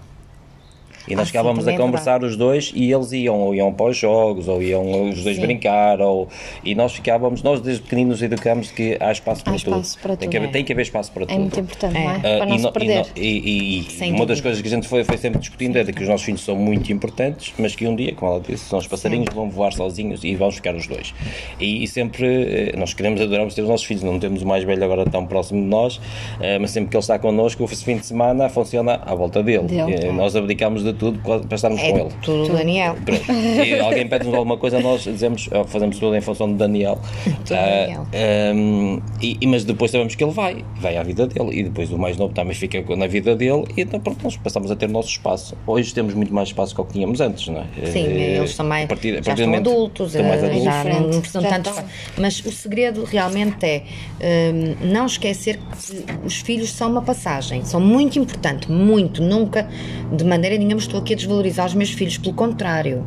[1.09, 3.73] E nós Ah, sim, ficávamos a é conversar os dois e eles iam, ou iam
[3.73, 5.43] para os jogos, ou iam os dois Sim.
[5.43, 6.29] brincar, ou,
[6.65, 10.03] e nós ficávamos, nós desde pequeninos educamos que há espaço para espaço tudo.
[10.03, 10.51] para tem, tudo, Que é.
[10.53, 11.41] tem que haver espaço para É tudo.
[11.41, 12.17] muito importante, não é?
[12.17, 12.19] É.
[12.21, 13.07] Para Ah, não e se e perder.
[13.17, 15.93] E, e- Sem uma das coisas que a gente foi, foi sempre discutindo é de
[15.93, 18.79] que os nossos filhos são muito importantes, mas que um dia, como ela disse, são
[18.79, 21.13] os passarinhos vão voar sozinhos e vamos ficar os dois.
[21.59, 22.27] E, e sempre
[22.73, 25.27] eh, nós queremos, adoramos ter os nossos filhos, não temos o mais velho agora tão
[25.27, 26.01] próximo de nós,
[26.41, 29.65] eh, mas sempre que ele está connosco, o fim de semana funciona à volta dele.
[29.65, 29.95] Dele.
[29.95, 32.09] Eh, Nós abdicamos de tudo para estarmos com É ele.
[32.23, 32.97] tudo Daniel.
[33.05, 33.33] Pronto.
[33.33, 36.99] E alguém pede-nos alguma coisa, nós dizemos, fazemos tudo em função de Daniel.
[37.45, 38.07] Tudo Ah, Daniel.
[38.55, 41.99] um, e, mas depois sabemos que ele vai, vai à vida dele, e depois o
[41.99, 44.93] mais novo também fica na vida dele, e então pronto, nós passamos a ter o
[44.93, 45.57] nosso espaço.
[45.67, 47.87] Hoje temos muito mais espaço que o que tínhamos antes, não é?
[47.87, 50.65] Sim, Eh, eles também a partir- a partir adultos, estão mais eh, adultos.
[50.65, 51.71] já não, não precisam Já tanto.
[51.71, 51.85] estão.
[52.19, 53.83] Mas o segredo realmente é
[54.21, 59.69] hum, não esquecer que os filhos são uma passagem, são muito importante, muito, nunca,
[60.13, 63.07] de maneira nenhuma estou aqui a desvalorizar os meus filhos, pelo contrário,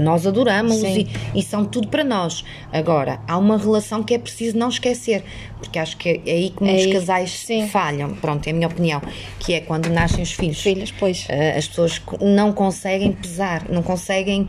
[0.00, 1.06] nós adoramos-os Sim.
[1.34, 2.44] e, e são tudo para nós.
[2.72, 5.22] Agora, há uma relação que é preciso não esquecer,
[5.58, 7.66] porque acho que é aí que muitos aí, casais sim.
[7.68, 9.00] falham, pronto, é a minha opinião,
[9.40, 10.60] que é quando nascem os filhos.
[10.60, 11.24] Filhos, pois.
[11.26, 14.48] Uh, as pessoas não conseguem pesar, não conseguem uh,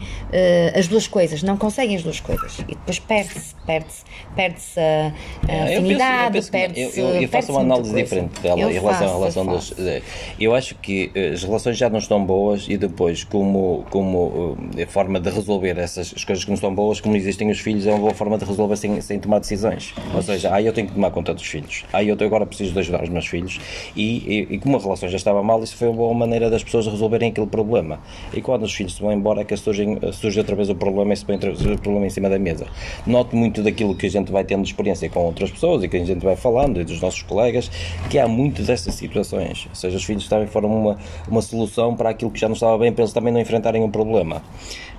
[0.77, 2.60] as duas coisas, não conseguem as duas coisas.
[2.60, 4.03] E depois perde-se, perde-se,
[4.36, 5.13] perde-se a,
[5.47, 6.99] a É, eu afinidade, perde-se.
[6.99, 9.73] eu, eu, eu faço uma análise diferente dela Eu em relação à relação eu das.
[9.77, 10.01] eh,
[10.39, 14.84] Eu acho que eh, as relações já não estão boas e depois, como, como eh,
[14.84, 17.86] a forma de resolver essas as coisas que não estão boas, como existem os filhos,
[17.86, 19.93] é uma boa forma de resolver sem, sem tomar decisões.
[20.13, 22.80] Ou seja, ah, eu tenho que tomar conta dos filhos, ah, eu agora preciso de
[22.80, 23.60] ajudar os meus filhos.
[23.96, 26.63] E, e, e como a relação já estava mal, isso foi uma boa maneira das
[26.63, 28.00] pessoas resolverem aquele problema.
[28.34, 31.13] E quando os filhos se vão embora, é que surgem, surge outra vez o problema
[31.13, 32.67] e se põe o problema em cima da mesa.
[33.06, 35.98] Noto muito daquilo que a gente vai tendo de experiência com outras pessoas e que
[35.98, 37.70] a gente vai falando e dos nossos colegas,
[38.10, 39.67] que há muito dessas situações.
[39.70, 42.77] Ou seja, os filhos também foram uma, uma solução para aquilo que já não estava
[42.77, 44.41] bem, para eles também não enfrentarem o problema.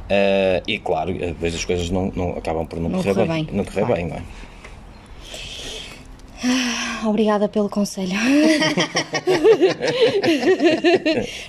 [0.09, 3.27] Eh, e claro, às vezes as coisas não, não acabam por não, Não correr, bem.
[3.27, 3.49] bem.
[3.53, 4.23] Não correr bem, não é?
[7.07, 8.13] Obrigada pelo conselho.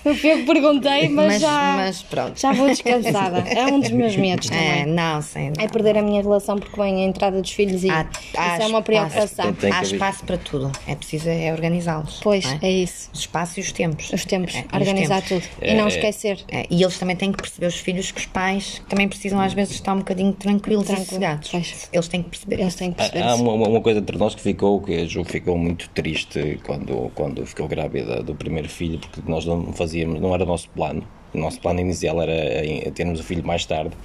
[0.06, 2.39] Não fui eu que perguntei, mas, Mas- já, mas pronto.
[2.39, 3.39] já vou descansada.
[3.49, 4.86] É um dos meus medos É, também.
[4.93, 5.52] não, sim.
[5.58, 8.58] É perder a minha relação porque vem a entrada dos filhos e Há- isso há
[8.63, 9.56] é uma preocupação.
[9.73, 10.71] Há espaço para tudo.
[10.88, 12.19] É preciso é organizá-los.
[12.23, 13.10] Pois, não é isso.
[13.13, 14.12] O espaço e os tempos.
[14.12, 15.47] Os tempos, É, os organizar tempos.
[15.47, 15.65] tudo.
[15.67, 16.39] E não É, esquecer.
[16.52, 19.54] É, e eles também têm que perceber, os filhos, que os pais também precisam às
[19.54, 21.89] vezes estar um bocadinho tranquilos Tranquilo, e sossegados.
[21.91, 22.60] Eles têm que perceber.
[22.62, 23.43] Eles têm que perceber Há isso.
[23.43, 27.45] uma, uma coisa entre nós que ficou, que a Ju ficou muito triste quando, quando
[27.45, 31.03] ficou grávida do primeiro filho, porque nós não fazíamos, não era o nosso plano.
[31.33, 33.95] O nosso plano inicial era termos o filho mais tarde.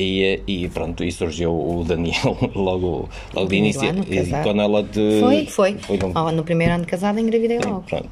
[0.00, 3.88] E, e pronto, e surgiu o Daniel logo, logo de início.
[3.88, 4.42] ano, E casado.
[4.44, 5.20] quando ela te.
[5.20, 5.46] Foi?
[5.46, 5.76] Foi.
[5.78, 7.80] Foi num- Oh, no primeiro ano de casada engravidei logo.
[7.88, 8.08] Pronto.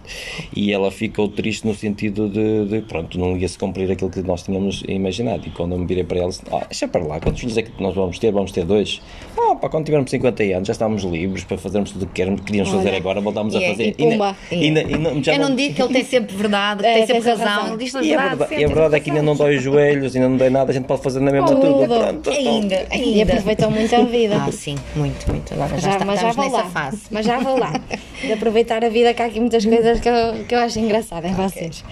[0.55, 4.21] E ela ficou triste no sentido de, de, pronto, não ia se cumprir aquilo que
[4.23, 5.47] nós tínhamos imaginado.
[5.47, 7.63] E quando eu me virei para ela, disse, ah, deixa para lá, quantos filhos é
[7.63, 8.33] que nós vamos ter?
[8.33, 9.01] Vamos ter dois.
[9.39, 12.41] Ah, pá, quando tivermos 50 anos já estávamos livres para fazermos tudo o que queremos,
[12.41, 13.89] queríamos fazer agora, voltámos a E é- fazer.
[13.89, 14.37] e pumba.
[14.51, 17.07] ainda- ainda- ainda- já Eu não digo que ele tem sempre verdade, que É, tem
[17.07, 17.47] sempre razão.
[17.47, 17.69] razão.
[17.75, 18.55] Ele diz E a verdade.
[18.61, 20.75] e a verdade é que ainda não dói os joelhos, ainda não dói nada, a
[20.75, 21.76] gente pode fazer na mesma tudo.
[21.81, 21.95] Tudo.
[21.99, 22.33] Pronto, então.
[22.33, 22.97] Ainda, ainda.
[22.97, 24.37] E aproveitam muito a vida.
[24.47, 25.55] Ah, sim, muito, muito.
[25.55, 26.65] Agora já, Já, está, mas já vou nessa lá.
[26.71, 27.01] fase.
[27.11, 27.73] Mas já vou lá.
[28.21, 31.29] De aproveitar a vida, que há aqui muitas coisas que eu, que eu acho engraçada
[31.29, 31.85] em vocês.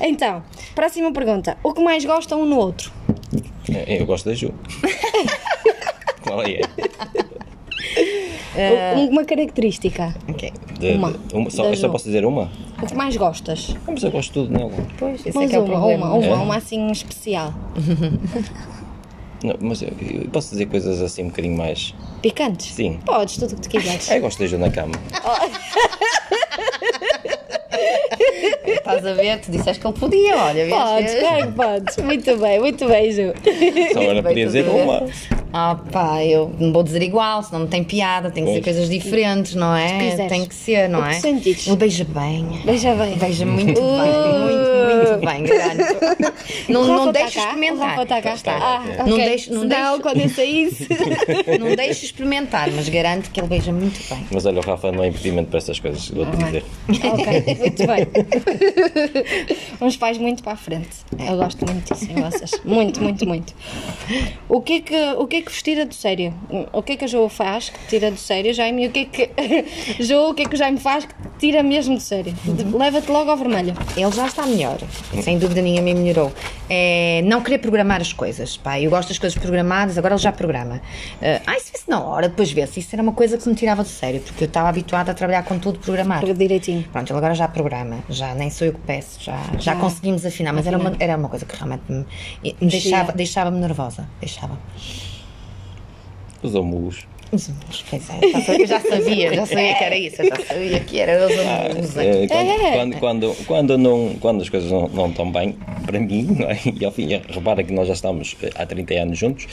[0.00, 0.42] Então,
[0.74, 1.56] próxima pergunta.
[1.62, 2.90] O que mais gostam um no outro?
[3.72, 4.52] É, Eu gosto da Ju.
[6.22, 6.60] Qual é?
[9.10, 10.14] Uma característica.
[10.28, 10.52] Ok.
[10.78, 11.12] De- Uma.
[11.12, 12.50] de- uma- só, Da só posso dizer uma?
[12.82, 13.74] O que mais gostas?
[13.86, 14.72] Mas eu gosto de tudo nela.
[14.98, 16.06] Pois, esse é Mas que é o uma, problema.
[16.06, 16.34] uma, uma, É.
[16.34, 17.52] uma assim especial.
[19.46, 21.94] Não, mas eu, eu posso dizer coisas assim um bocadinho mais.
[22.22, 22.72] Picantes?
[22.74, 22.98] Sim.
[23.04, 24.10] Podes, tudo o que tu quiseres.
[24.10, 24.92] É, eu gosto de ajuda na cama.
[28.66, 29.40] Estás a ver?
[29.40, 30.64] Tu disseste que ele podia, olha.
[30.66, 30.70] vês?
[30.74, 31.96] Podes, claro que podes.
[31.98, 33.32] Muito bem, muito bem, Ju.
[33.92, 35.06] Só agora podia dizer uma.
[35.52, 38.88] Ah pá, eu não vou dizer igual, senão não tem piada, tem que ser coisas
[38.90, 40.16] diferentes, não é?
[40.28, 41.20] Tem que ser, não O que é?
[41.20, 41.66] sentires.
[41.66, 42.46] Ele beija bem.
[42.64, 43.16] Beija bem.
[43.16, 46.36] Beija muito bem, muito, muito bem, garanto.
[46.68, 47.46] Não, não Rafa deixes tá cá?
[47.48, 47.86] experimentar.
[47.86, 48.34] O Rafa tá cá.
[48.34, 49.04] Está, Ah.
[49.06, 50.88] Não deixe- não Senão, deixe- quando eu saísse.
[51.60, 54.26] Não deixes experimentar, mas garanto que ele beija muito bem.
[54.30, 56.50] Mas olha, o Rafa não é impedimento para estas coisas, vou-te Não é?
[56.50, 56.64] dizer.
[56.88, 58.06] ok, muito bem.
[59.80, 60.88] Uns pais muito para a frente.
[61.18, 62.50] Eu gosto muitíssimo de vocês.
[62.64, 63.54] Muito, muito, muito.
[64.48, 66.32] O que, é que, o que é que vos tira do sério?
[66.72, 68.84] O que é que a Jo faz que tira do sério, Jaime?
[68.84, 69.30] E o que é que.
[70.02, 72.34] Jo, o que é que o Jaime faz que te tira mesmo do sério?
[72.72, 73.74] Leva-te logo ao vermelho.
[73.96, 74.78] Ele já está melhor,
[75.22, 76.32] sem dúvida nenhuma me melhorou.
[76.68, 78.56] É não querer programar as coisas.
[78.56, 80.80] Pá, eu gosto das coisas programadas, agora ele já programa.
[81.22, 82.80] Ah, ai, se vê-se na hora, depois vê-se.
[82.80, 85.42] Isso era uma coisa que me tirava do sério, porque eu estava habituada a trabalhar
[85.42, 86.32] com tudo programado.
[86.34, 86.84] Direitinho.
[86.92, 90.52] Pronto, ele agora já programa, já nem sou eu que peço, já, já conseguimos afinar,
[90.52, 92.06] mas era uma, era uma coisa que realmente me,
[92.42, 94.08] me deixava, deixava-me nervosa.
[94.20, 94.58] Deixava.
[96.42, 97.06] Os amus.
[97.32, 97.50] Os
[97.90, 101.26] Pois é, eu já sabia, já sabia que era isso, eu já sabia que era
[101.26, 101.96] os amulos.
[101.96, 102.72] É, quando, É.
[102.72, 106.58] quando, quando, quando não, quando as coisas não, não estão bem, para mim, não é?
[106.78, 109.46] e ao fim, repara que nós já estamos eh, há 30 anos juntos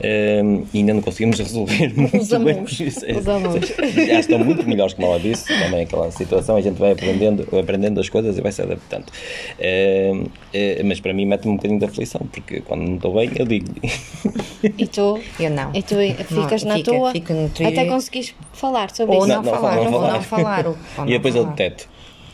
[0.00, 0.40] eh,
[0.72, 2.80] e ainda não conseguimos resolver muito bem amores.
[2.80, 3.06] isso.
[3.06, 3.74] Os amores.
[4.08, 8.00] Já estão muito melhores, como ela disse, também aquela situação, a gente vai aprendendo, aprendendo
[8.00, 9.06] as coisas e vai se adaptando.
[9.58, 10.12] Eh,
[10.54, 13.44] eh, mas para mim mete-me um bocadinho de aflição, porque quando não estou bem, eu
[13.46, 13.66] digo
[14.78, 15.20] E tu?
[15.38, 15.70] Eu não.
[15.74, 15.94] E tu
[16.26, 17.12] ficas Não, na fica- tua?
[17.66, 19.28] Até conseguis falar sobre Ou isso.
[19.28, 20.12] não, Não, não falar, fala, não ou fala.
[20.14, 20.66] não falar.
[20.66, 21.54] ou- ou e depois eu falar.
[21.54, 21.88] deteto.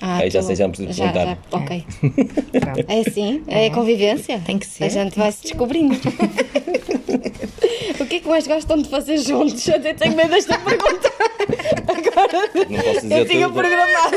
[0.07, 1.39] Ah, Aí já sei, já me preciso já, perguntar.
[1.51, 1.85] já, ok.
[2.61, 2.85] Pronto.
[2.89, 3.43] É assim?
[3.49, 4.39] É convivência?
[4.45, 4.85] Tem que ser.
[4.85, 5.97] A gente vai se descobrindo.
[8.01, 9.67] o que é que mais gostam de fazer juntos?
[9.67, 11.11] Eu até tenho medo desta pergunta.
[11.89, 13.55] Agora Não posso dizer eu tinha tudo.
[13.61, 14.17] programado.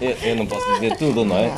[0.00, 1.50] Eu, eu não posso dizer tudo, não é?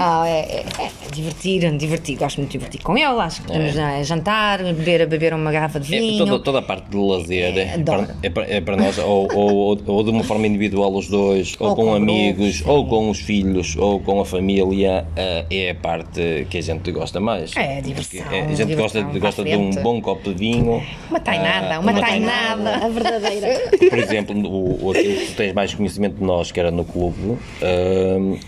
[0.00, 2.16] Ah, é, é, é divertir, divertir.
[2.16, 3.06] Gosto muito de divertir com ele.
[3.20, 6.18] Acho que estamos a jantar, beber, a beber uma garrafa de É, vinho.
[6.24, 9.78] toda, toda a parte de lazer é, para, é, para, é para nós, ou, ou,
[9.86, 13.18] ou- de uma forma individual os dois, ou, Ou com, com amigos, ou com os
[13.20, 17.54] filhos, ou com a família, eh, é a parte que a gente gosta mais.
[17.56, 20.38] É, a diversão, Porque, eh, a gente gosta, de, gosta de um bom copo de
[20.38, 20.82] vinho.
[21.10, 22.76] Uma tainada, ah, uma tainada.
[22.76, 23.70] A verdadeira.
[23.90, 24.36] Por exemplo,
[24.82, 27.36] o, aquilo que tu tens mais conhecimento de nós, que era no clube,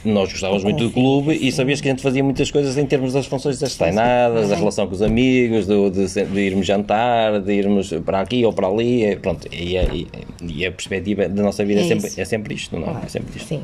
[0.05, 3.13] nós gostávamos muito do clube e sabias que a gente fazia muitas coisas em termos
[3.13, 7.41] das funções das tainadas, da relação com os amigos, do- de, se- de irmos jantar,
[7.41, 10.07] de irmos para aqui ou para ali, é, pronto, e, a- e-
[10.47, 12.21] e a perspectiva da nossa vida é, É sempre, isso.
[12.21, 13.05] é sempre isto, não é?
[13.05, 13.48] É sempre isto.
[13.49, 13.63] Sim.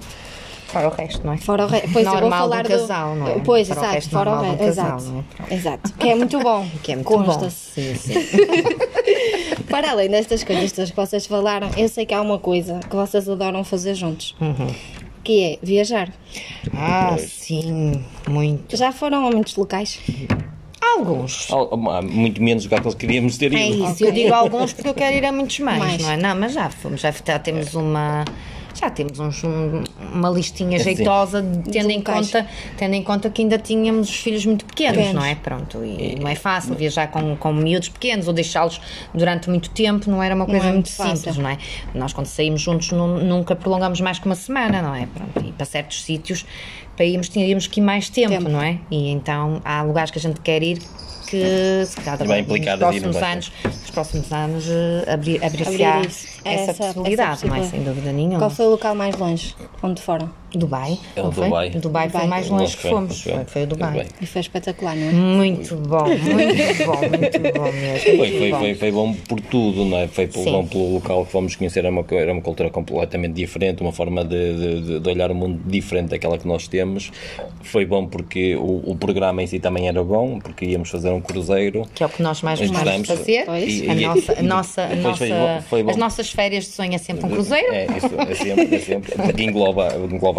[0.66, 1.36] Fora o resto, não é?
[1.36, 1.88] Fora o resto.
[1.92, 3.38] Pois eu vou Normal falar do do casal, não é?
[3.44, 3.94] Pois, Fora o exato.
[3.94, 4.64] resto Fora o normal resto.
[4.64, 5.12] do casal, Exato.
[5.12, 5.54] não é?
[5.54, 5.92] Exato.
[5.94, 6.66] Que é muito bom.
[6.82, 7.24] Que é muito bom.
[7.24, 7.94] Consta-se.
[7.94, 8.14] Sim, sim.
[9.70, 12.94] Para além destas coisas todas que vocês falaram, eu sei que há uma coisa que
[12.96, 14.34] vocês adoram fazer juntos.
[14.40, 14.74] Uhum.
[15.22, 16.12] Que é viajar.
[16.76, 18.76] Ah, sim, muito.
[18.76, 19.98] Já foram a muitos locais?
[20.82, 21.50] Alguns.
[21.50, 23.90] Al- há Muito menos do que aqueles que queríamos ter É ido.
[23.90, 26.02] isso, eu digo alguns porque eu quero ir a muitos mais, Mais.
[26.02, 26.16] não é?
[26.16, 28.24] Não, mas já fomos, já, já temos uma.
[28.74, 33.56] Já temos uns- um- uma listinha jeitosa, tendo em, conta, tendo em conta que ainda
[33.56, 35.14] tínhamos os filhos muito pequenos, Pequenos.
[35.14, 35.34] não é?
[35.36, 38.80] Pronto, e não é fácil viajar com, com miúdos pequenos ou deixá-los
[39.14, 41.58] durante muito tempo, não era uma coisa é muito muito simples, não é?
[41.94, 45.06] Nós, quando saímos juntos, nu- nunca prolongamos mais que uma semana, não é?
[45.06, 46.44] Pronto, e para certos sítios,
[46.96, 48.48] para irmos, tínhamos que ir mais tempo, Tempo.
[48.48, 48.78] não é?
[48.90, 50.78] E então há lugares que a gente quer ir
[51.34, 56.26] que se calhar Vai nos próximos anos, nos próximos anos eh, abrir, abrir-se-á Abrir isso.
[56.44, 57.58] essa, Essa- possibilidade, essa não é?
[57.60, 57.70] possibilidade.
[57.70, 58.38] Sem dúvida nenhuma.
[58.38, 59.54] Qual foi o local mais longe?
[59.82, 60.30] Onde foram?
[60.58, 60.98] Dubai.
[61.16, 61.44] É o foi?
[61.44, 61.70] Dubai.
[61.70, 62.26] Dubai foi Dubai.
[62.26, 63.20] o mais Longe que foi, fomos.
[63.22, 63.32] foi.
[63.32, 64.06] Foi, foi o Dubai.
[64.20, 65.12] E foi espetacular, não é?
[65.12, 66.24] Muito bom, muito
[66.86, 68.16] bom, muito bom mesmo.
[68.16, 68.58] Foi, foi, bom.
[68.58, 70.08] foi, foi bom por tudo, não é?
[70.08, 70.44] Foi Sim.
[70.44, 73.92] bom pelo local que fomos conhecer, era uma, co- era uma cultura completamente diferente, uma
[73.92, 77.10] forma de, de- de- olhar o mundo diferente daquela que nós temos.
[77.62, 81.20] Foi bom porque o, o programa em si também era bom, porque íamos fazer um
[81.20, 81.86] cruzeiro.
[81.94, 83.44] Que é o que nós mais gostamos de fazer.
[83.46, 83.80] Pois.
[83.80, 84.88] E- A e- nossa, a e nossa,
[85.18, 85.28] foi
[85.68, 85.90] foi bom.
[85.90, 87.72] as nossas férias de sonho é sempre um cruzeiro.
[87.72, 89.14] É, isso, é sempre, é sempre.
[89.34, 89.88] que engloba,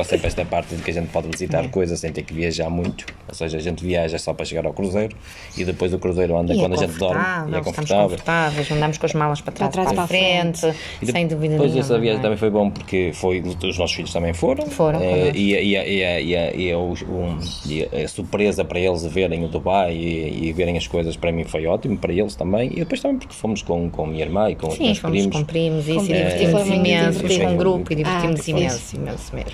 [0.05, 3.05] sempre esta parte de que a gente pode visitar coisas sem ter que viajar muito.
[3.27, 5.15] Ou seja, a gente viaja só para chegar ao cruzeiro
[5.57, 8.71] e depois o cruzeiro anda E é quando a gente dorme e é confortável, confortáveis,
[8.71, 11.53] andamos com as malas para trás, trás para, a para a frente, E sem dúvida
[11.53, 11.85] Depois nenhuma.
[11.85, 12.21] essa viagem é?
[12.21, 14.67] também foi bom porque foi, os nossos filhos também foram.
[14.67, 19.47] Foram, e, a- e, e, e, a- e um- e surpresa para eles verem o
[19.47, 22.71] Dubai e, e verem as coisas para mim foi ótimo, para eles também.
[22.71, 24.97] E depois também porque fomos com, com a minha irmã e com os Sim, meus
[24.99, 25.35] fomos primos.
[25.37, 26.07] com primos e Com primos.
[26.07, 28.51] divertimos Foi muito imenso, fomos com um grupo e Ah, divertimos fixe.
[28.51, 29.51] imenso, imenso mesmo.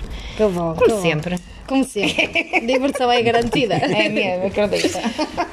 [0.48, 0.74] Que bom.
[0.74, 1.00] Como que bom.
[1.02, 1.36] sempre.
[1.66, 2.60] Como sempre.
[2.66, 3.74] Diversão é garantida.
[3.74, 5.00] É mesmo, acredita.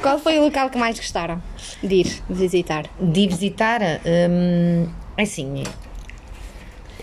[0.02, 1.42] Qual foi o local que mais gostaram
[1.84, 2.86] de ir visitar?
[3.00, 5.64] De visitar, hum, assim,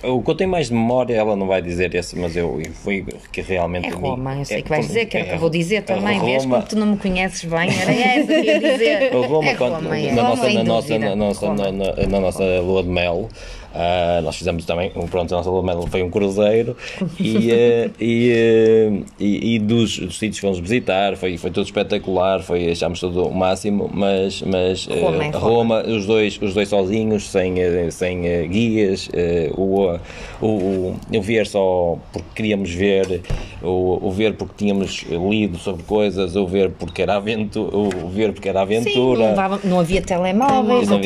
[0.03, 3.05] O que eu tenho mais de memória, ela não vai dizer esse, mas eu foi
[3.33, 3.87] que realmente.
[3.89, 5.81] é Roma, eu sei é que vais dizer, que o que eu vou dizer é
[5.81, 9.15] também, vês Roma- como tu não me conheces bem, era essa que ia dizer.
[9.17, 10.13] O Roma, é quando- Roma, é.
[10.13, 11.73] na, nossa, sem na, nossa, na, nossa, Roma.
[11.73, 13.29] na, na- na nossa lua de mel,
[13.79, 16.75] ah, nós fizemos também, um- pronto, a nossa de mel foi um cruzeiro
[17.21, 21.67] e, eh, e, eh, e, e dos, dos sítios que fomos visitar, foi, foi tudo
[21.67, 25.39] espetacular, foi, achámos tudo o máximo, mas, mas eh, Roma é Roma.
[25.39, 27.55] Roma, os dois, os dois sozinhos, sem,
[27.91, 29.11] sem guias,
[29.57, 29.97] o,
[30.41, 33.21] o, o, o ver só porque queríamos ver,
[33.63, 38.33] o, o ver porque tínhamos lido sobre coisas, o ver porque era aventura, o ver
[38.33, 39.59] porque era Sim, não, aventura.
[39.65, 40.97] não havia telemóveis, Não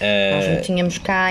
[0.00, 1.30] Nós não tínhamos cá.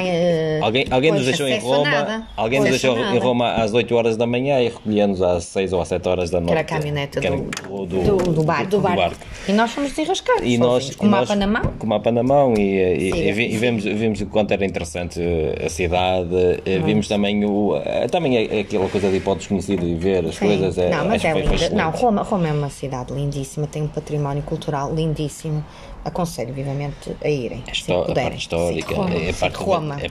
[0.52, 3.18] Eh, Alguém, alguém nos deixou em Roma, alguém nos deixou em.
[3.20, 6.40] Roma às 8 horas da manhã e recolhemos às 6 ou às 7 horas da
[6.40, 6.52] noite.
[6.52, 8.70] era a caminhoneta do- do, do- barco.
[8.72, 9.16] do barco.
[9.48, 11.62] E nós fomos desenrascar, E nós, com o mapa na mão.
[11.80, 16.36] Com o mapa na mão e, vimos, vimos o quanto era interessante eh, a cidade,
[16.66, 17.74] eh, vimos também, o,
[18.10, 20.78] também a- aquela coisa de ir para o desconhecido e ver as coisas.
[20.78, 21.70] eh, não, mas é linda.
[21.72, 21.92] Não.
[21.92, 25.64] Roma, Roma é uma cidade lindíssima, tem um património cultural lindíssimo.
[26.04, 29.98] Aconselho vivamente a irem, A histó- a parte histórica, Sim, Roma, a sim, parte, Roma,
[30.02, 30.06] é,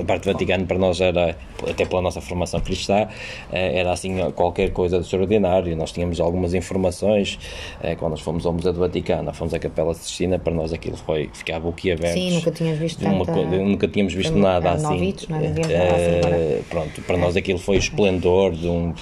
[0.00, 1.36] a parte do Vaticano para nós era,
[1.68, 3.06] até pela nossa formação cristã,
[3.52, 5.76] eh, era assim qualquer coisa de extraordinário.
[5.76, 7.38] Nós tínhamos algumas informações
[7.82, 10.96] eh, quando nós fomos ao Museu do Vaticano, fomos à Capela Sistina, para nós aquilo
[10.96, 12.14] foi, ficava boquiaberto.
[12.18, 14.82] Sim, nunca tínhamos visto Uma tanta- nunca tínhamos visto nada assim.
[14.84, 15.44] novitos, não é?
[15.44, 16.60] Eh, assim agora.
[16.70, 18.94] pronto, para nós aquilo foi o esplendor de um.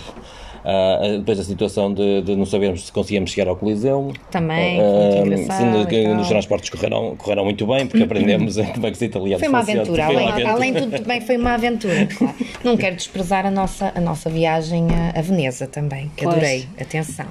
[0.68, 4.12] Ah, depois a situação de, de não sabermos se conseguíamos chegar ao Coliseu.
[4.32, 6.14] Também, Ah, foi muito sim, engraçado que e tal.
[6.16, 9.58] nos transportes correram, correram muito bem, porque aprendemos como é que os italianos Foi uma
[9.60, 10.52] aventura, Foi uma além, aventura.
[10.52, 12.06] além de tudo também foi uma aventura.
[12.18, 12.34] claro.
[12.64, 16.36] Não quero desprezar a nossa, a nossa viagem a, a Veneza também, que Pois.
[16.36, 16.66] adorei.
[16.80, 17.26] Atenção.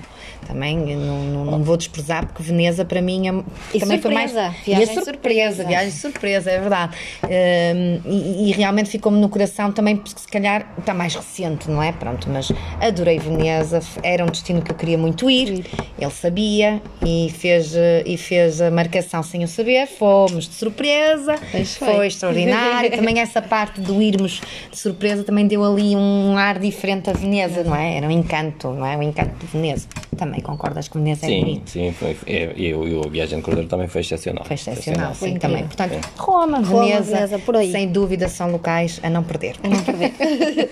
[0.47, 4.31] Também não, não, não vou desprezar, porque Veneza para mim é, também foi mais.
[4.31, 5.13] surpresa, E a viagem surpresa,
[5.55, 5.63] surpresa.
[5.67, 6.95] viagem surpresa, é verdade.
[7.23, 11.81] Hum, e, e realmente ficou-me no coração também, porque se calhar está mais recente, não
[11.81, 11.91] é?
[11.91, 15.65] Pronto, mas adorei Veneza, era um destino que eu queria muito ir.
[15.99, 17.73] Ele sabia e fez,
[18.05, 19.87] e fez a marcação sem eu saber.
[19.87, 21.87] Fomos de surpresa, Pois foi.
[21.95, 22.91] foi extraordinário.
[22.95, 27.63] também essa parte do irmos de surpresa também deu ali um ar diferente a Veneza,
[27.63, 27.97] não é?
[27.97, 28.95] Era um encanto, não é?
[28.97, 29.87] O encanto de Veneza.
[30.17, 31.69] Também concordas que Veneza é Sim, bonito?
[31.69, 32.17] sim, foi.
[32.27, 34.43] é, E eu- e a viagem de Cruzeiro também foi excepcional.
[34.45, 35.57] Foi excepcional, Foi sim, incrível.
[35.57, 35.67] também.
[35.67, 37.71] Portanto, Roma, Roma, Veneza, Veneza, por aí.
[37.71, 39.55] sem dúvida são locais a não perder.
[39.63, 40.11] A não perder.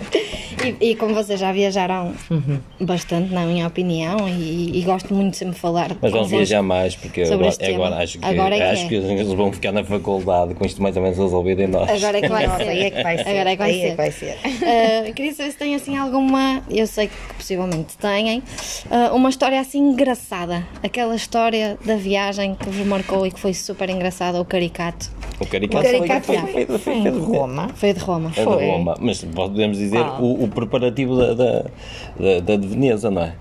[0.82, 2.60] e, e como vocês já viajaram Uhum.
[2.82, 5.92] bastante, na minha opinião, e, e gosto muito de sempre falar.
[6.02, 8.88] Mas vamos viajar mais, porque sobre agora, agora acho que, Agora é que acho é.
[8.88, 11.90] que eles vão ficar na faculdade com isto mais ou menos resolvido em nós.
[11.90, 12.64] Agora é que vai ser.
[12.70, 13.30] aí é que vai ser.
[13.30, 13.88] Agora é que vai aí ser.
[13.88, 14.38] É que vai ser.
[15.10, 19.53] Uh, queria saber se tem assim alguma, eu sei que possivelmente têm, uh, uma história
[19.60, 20.66] assim engraçada.
[20.84, 25.12] Aquela história da viagem que vos marcou e que foi super engraçada, o caricato.
[25.40, 27.70] O caricato, O caricato foi, foi, foi, foi, foi foi, em Roma.
[27.76, 28.32] Foi de Roma.
[28.36, 28.66] É de Foi.
[28.68, 30.20] Roma, mas podemos dizer Ah.
[30.20, 31.52] o, o preparativo da, da,
[32.20, 33.36] da, da de Veneza, não é?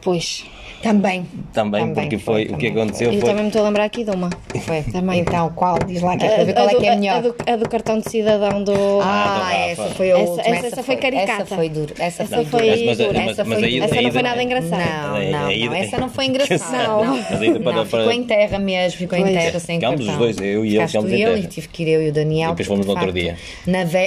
[0.00, 0.44] Pois.
[0.82, 1.26] Também.
[1.52, 3.28] Também, porque foi, o que aconteceu Eu foi.
[3.30, 4.30] também me estou a lembrar aqui de uma.
[4.60, 4.82] Foi.
[4.82, 5.20] Também.
[5.20, 5.76] Então, qual?
[5.86, 7.16] Diz lá que é para ver qual é do, que é melhor.
[7.16, 8.72] a do- a do cartão de cidadão do.
[8.72, 9.54] Ah, do Rafa.
[9.56, 10.56] essa foi a Essa- última.
[10.56, 11.42] essa- essa foi caricata.
[11.42, 11.94] Essa foi dura.
[11.98, 12.70] Essa, Essa foi foi dura.
[12.76, 13.12] Mas- mas- dura.
[13.18, 13.78] mas- Essa mas foi.
[13.78, 14.84] Essa aí- não foi nada engraçada.
[15.08, 16.82] Não, Aí- não, aí- não, essa não foi engraçada.
[16.88, 17.04] Não.
[17.16, 20.14] Não, para- não, ficou em terra mesmo, ficou em terra sem Ficámos cartão.
[20.28, 21.44] os dois, eu e ele ficámos em e eu, terra.
[21.44, 22.50] e tive que ir eu e o Daniel.
[22.50, 23.36] E depois fomos no outro dia.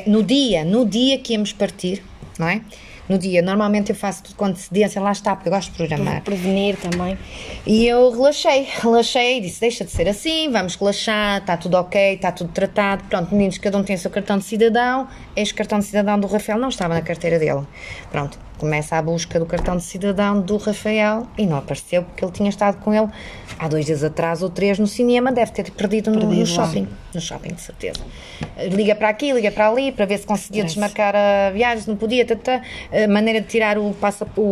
[0.07, 2.01] no dia, no dia que íamos partir,
[2.39, 2.61] não é?
[3.11, 6.21] No dia, normalmente eu faço tudo com antecedência, lá está, porque eu gosto de programar.
[6.23, 7.17] Prevenir também.
[7.67, 12.31] E eu relaxei, relaxei, disse: deixa de ser assim, vamos relaxar, está tudo ok, está
[12.31, 13.03] tudo tratado.
[13.09, 15.09] Pronto, meninos, cada um tem o seu cartão de cidadão.
[15.35, 17.67] Este cartão de cidadão do Rafael não estava na carteira dele.
[18.09, 22.31] Pronto, começa a busca do cartão de cidadão do Rafael e não apareceu porque ele
[22.31, 23.07] tinha estado com ele
[23.57, 26.65] há dois dias atrás ou três no cinema, deve ter perdido, no- no, Perdido lá.
[26.67, 26.87] shopping.
[27.13, 27.99] No shopping, de certeza.
[28.71, 30.75] Liga para aqui, liga para ali, para ver se conseguia Parece.
[30.75, 34.39] desmarcar a viagem, se não podia, tata, a maneira de tirar o passaporte.
[34.39, 34.47] O, o,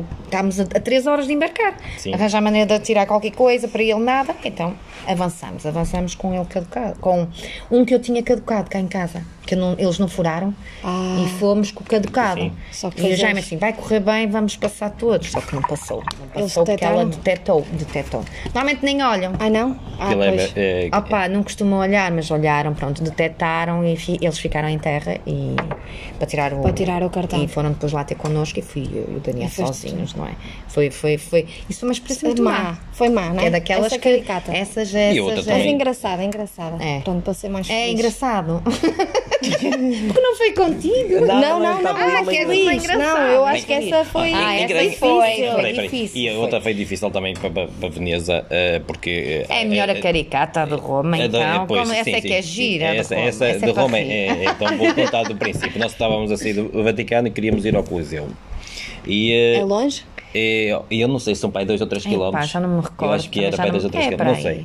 [0.00, 1.76] o- estávamos a, a três horas de embarcar.
[1.96, 2.12] Sim.
[2.12, 4.34] Arranjar a maneira de tirar qualquer coisa para ele, nada.
[4.44, 4.74] Então
[5.06, 7.26] avançamos, avançamos com ele caducado, com
[7.70, 9.22] um que eu tinha caducado cá em casa.
[9.48, 11.24] que não- eles não furaram Ah.
[11.24, 12.38] e fomos com o caducado.
[12.38, 12.52] Sim.
[12.70, 15.30] Só que e o fazemos- Jaime assim, vai correr bem, vamos passar todos.
[15.30, 16.02] Só que não passou.
[16.18, 17.08] Não passou porque ela detectaram?
[17.10, 18.24] detectou, detectou.
[18.46, 19.32] Normalmente nem olham.
[19.38, 19.78] Ah, não?
[19.98, 20.52] Ah, é- pois.
[20.56, 25.18] é- Opa, não costumam olhar, mas olharam, pronto, detectaram e fi- eles ficaram em terra
[25.26, 25.54] e
[26.18, 27.42] para tirar o Para tirar o cartão.
[27.42, 30.32] E foram depois lá ter connosco e fui eu e o Daniel sozinhos, não é?
[30.68, 31.46] Foi, foi, foi.
[31.68, 32.50] Isso foi uma experiência muito má.
[32.50, 32.78] má.
[32.92, 33.46] Foi má, não é?
[33.46, 34.08] É daquelas Essa que.
[34.10, 34.52] caricata.
[34.52, 35.72] Essas, essas, E outra Mas também.
[35.74, 36.82] engraçada, engraçada.
[36.82, 37.00] É.
[37.00, 37.92] Pronto, para ser mais É feliz.
[37.98, 38.62] engraçado.
[39.40, 39.70] Porque
[40.20, 41.20] não foi contigo.
[41.26, 41.90] Não, não, não, não.
[41.96, 42.84] Ah, que é bem feliz.
[42.84, 43.17] engraçado.
[43.17, 44.32] Não, eu acho que essa foi.
[44.32, 45.72] Ah, essa Engra- foi, peraí.
[45.82, 46.20] difícil.
[46.22, 49.44] E a outra foi difícil também para, Veneza, eh, porque.
[49.48, 51.66] É melhor a caricata de Roma, da- então.
[51.66, 52.86] Como essa é que é gira.
[52.96, 53.14] Essa,
[53.58, 53.98] de Roma.
[53.98, 55.78] é, é, então vou contar do princípio.
[55.80, 58.28] Nós estávamos a sair do Vaticano e queríamos ir ao Coliseu.
[59.06, 60.02] E, eh, É longe?
[60.34, 62.50] e eu não sei se são para aí 2 ou 3 Epá, quilómetros.
[62.50, 64.08] já não me recordo, Eu acho que era para aí não- 2 ou 3 é
[64.10, 64.64] quilómetros, não sei.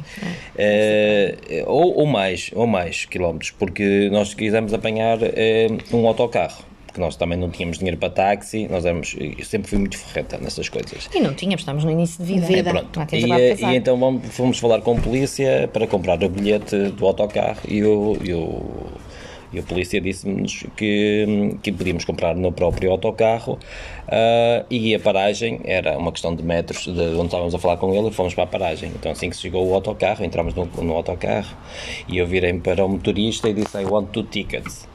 [0.57, 6.63] Eh, ou, ou mais, ou mais quilómetros, porque nós quisemos apanhar eh, um autocarro.
[6.93, 10.37] Porque nós também não tínhamos dinheiro para táxi, nós éramos, eu sempre fui muito forreta
[10.37, 11.09] nessas coisas.
[11.11, 12.45] E não tínhamos, estamos no início de vida.
[12.45, 12.69] Vida.
[12.69, 13.15] É, pronto.
[13.15, 17.61] E, e então vamos, fomos falar com a polícia para comprar o bilhete do autocarro
[17.67, 18.61] e o, e o,
[19.51, 23.57] e a polícia disse-nos que, que podíamos comprar no próprio autocarro
[24.07, 27.91] ah, e a paragem era uma questão de metros de onde estávamos a falar com
[27.91, 28.91] ele e fomos para a paragem.
[28.93, 31.57] Então assim que chegou o autocarro, entramos no, no autocarro
[32.07, 34.92] e eu virei para o motorista e disse I want two tickets.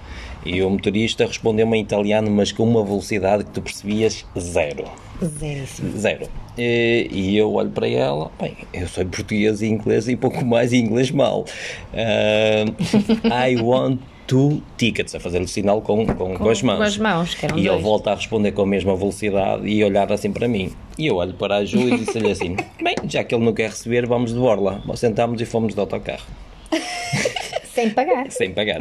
[0.48, 4.84] E o motorista respondeu-me em italiano, mas com uma velocidade que tu percebias zero.
[5.22, 5.94] Zeríssimo.
[5.98, 6.26] Zero.
[6.56, 10.72] E, e eu olho para ela, bem, eu sou português e inglês e pouco mais
[10.72, 11.44] inglês mal.
[11.92, 16.78] Ah, I want two tickets, a fazer o sinal com, com, com, as mãos.
[16.78, 20.32] com as mãos, E ele volta a responder com a mesma velocidade e olhar assim
[20.32, 20.72] para mim.
[20.98, 23.68] E eu olho para a Ju e disse-lhe assim: bem, já que ele não quer
[23.68, 24.82] receber, vamos de borla.
[24.96, 26.24] Sentámos e fomos de autocarro
[27.78, 28.30] Sem pagar.
[28.32, 28.80] sem pagar.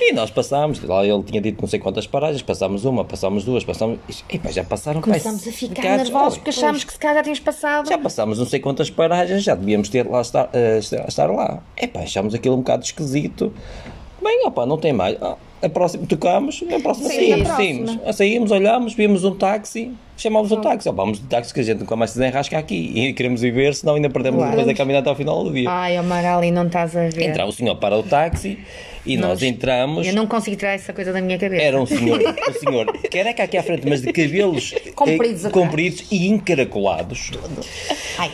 [0.00, 3.62] e nós passámos, lá ele tinha dito não sei quantas paragens, passámos uma, passámos duas,
[3.64, 3.98] passámos.
[4.28, 7.22] E pá, já passaram pá, Começámos a ficar nervosos porque achámos que se calhar já
[7.22, 7.88] tínhamos passado.
[7.88, 11.62] já passámos não sei quantas paragens, já devíamos ter lá estar, eh, estar- lá.
[11.80, 13.52] Epá, achámos aquilo um bocado esquisito.
[14.22, 15.16] Bem, opá, não tem mais.
[15.22, 17.56] Ah, a próxima, tocámos, a próxima Sim, saímos, próxima.
[17.56, 18.16] saímos.
[18.16, 20.88] Saímos, olhámos, vimos um táxi, chamámos o táxi.
[20.88, 22.92] Ó, vamos de táxi que a gente nunca mais se desenrasca aqui.
[22.94, 24.56] E queremos viver, senão ainda perdemos Claro.
[24.56, 25.68] depois a caminhada ao final do dia.
[25.70, 27.22] Ai, ó Magali, não estás a ver.
[27.30, 28.58] Entra o senhor para o táxi
[29.04, 30.06] e nós entramos.
[30.06, 31.62] Eu não consigo tirar essa coisa da minha cabeça.
[31.62, 35.52] Era um senhor, um senhor careca aqui à frente, mas de cabelos Compridos eh, atrás.
[35.66, 37.30] compridos e encaracolados,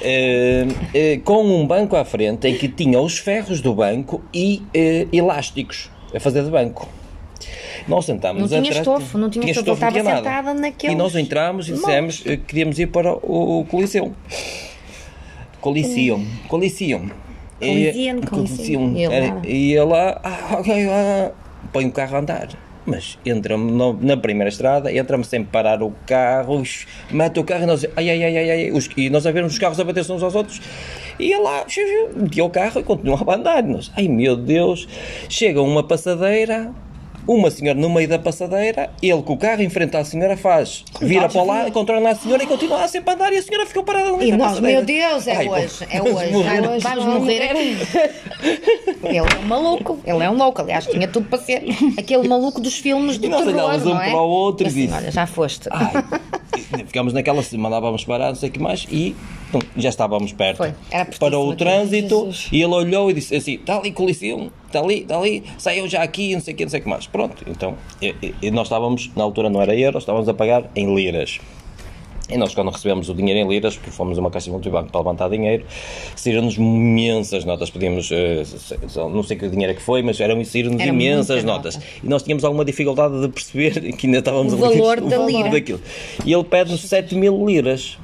[0.02, 4.62] eh, eh, com um banco à frente em que tinha os ferros do banco e
[5.12, 6.88] elásticos a fazer de banco.
[7.88, 10.16] Nós sentámos Não tinha estofo, não tinha estofo, tinha estava nada.
[10.18, 14.12] sentada naqueles E nós entramos e dissemos que queríamos ir para o, o Coliseu.
[15.60, 16.26] Coliseum.
[16.48, 17.10] Coliseum.
[17.60, 18.92] E- Coliseum, Coliseum.
[18.94, 19.42] Coliseum.
[19.44, 20.20] E ele Era- lá?
[20.24, 21.30] Ah, ah,
[21.72, 22.48] põe o carro a andar.
[22.86, 26.62] Mas entramos na primeira estrada, entramos sem parar o carro,
[27.10, 29.52] mete o carro e nós, ai, ai, ai, ai, ai, os- e nós a vermos
[29.52, 30.60] os carros a bater-se uns aos outros.
[31.18, 31.66] E lá,
[32.16, 33.62] metia o carro e continuava a andar.
[33.62, 34.88] Nós, ai meu Deus,
[35.28, 36.72] chega uma passadeira,
[37.26, 40.84] uma senhora no meio da passadeira, ele com o carro em frente à senhora faz,
[41.00, 43.82] vira para lado, controla a senhora e continua sempre a andar e a senhora ficou
[43.84, 46.30] parada meio E nós, meu Deus, é Ai, hoje, é hoje.
[46.32, 46.60] morrer.
[46.62, 47.76] Vamos, vamos morrer aqui.
[49.02, 50.60] Ele é um maluco, ele é um louco.
[50.60, 51.62] Aliás, tinha tudo para ser
[51.98, 54.10] aquele maluco dos filmes do E nós terror, olhávamos um não é?
[54.10, 55.68] para o outro e assim, disse, olha, já foste.
[55.70, 55.92] Ai,
[56.86, 59.14] ficámos naquela, mandávamos parar, não sei o que mais, e
[59.52, 60.58] pum, já estávamos perto.
[60.58, 60.74] Foi,
[61.18, 62.48] Parou o trânsito Jesus.
[62.52, 66.02] e ele olhou e disse assim: está ali Coliseu, está ali, está ali, saiu já
[66.02, 67.06] aqui, não sei o que, não sei o que mais.
[67.06, 70.94] Pronto, então, e, e- nós estávamos, na altura não era euros, estávamos a pagar em
[70.94, 71.40] liras.
[72.30, 75.00] E nós, quando recebemos o dinheiro em liras, porque fomos a uma caixa multibanco para
[75.00, 75.64] levantar dinheiro,
[76.14, 77.70] saíram-nos imensas notas.
[77.70, 78.42] Podíamos, eh,
[79.12, 81.74] não sei que dinheiro é que foi, mas eram saíram-nos Era imensas notas.
[81.76, 81.86] nota.
[82.04, 85.16] E nós tínhamos alguma dificuldade de perceber que ainda estávamos O a valor o da
[85.18, 85.50] valor lira.
[85.50, 85.80] daquilo.
[86.24, 87.98] E ele pede-nos 7 mil liras.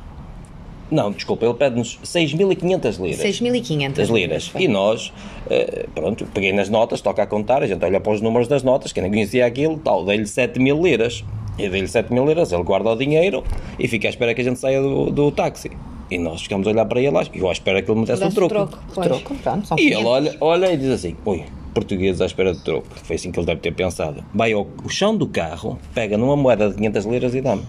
[0.88, 3.18] Não, desculpa, ele pede-nos 6.500 liras.
[3.18, 4.52] 6.500 Das liras.
[4.56, 5.12] E nós,
[5.50, 8.62] eh, pronto, peguei nas notas, toca a contar, a gente olha para os números das
[8.62, 11.24] notas, quem não conhecia aquilo, tal, dei-lhe 7 mil liras.
[11.58, 13.42] Eu dei-lhe 7 mil liras, ele guarda o dinheiro
[13.78, 15.70] e fica à espera que a gente saia do, do táxi.
[16.10, 18.22] E nós ficamos a olhar para ele e eu à espera que ele me desse
[18.22, 18.48] um o troco.
[18.54, 18.78] troco.
[18.94, 19.06] Pois.
[19.08, 20.06] Troco, pronto, E ele 500.
[20.06, 21.42] olha, olha e diz assim: Ui,
[21.74, 22.86] português à espera de troco.
[23.02, 24.22] Foi assim que ele deve ter pensado.
[24.34, 27.62] Vai ao chão do carro, pega numa moeda de 500 liras e dá-me.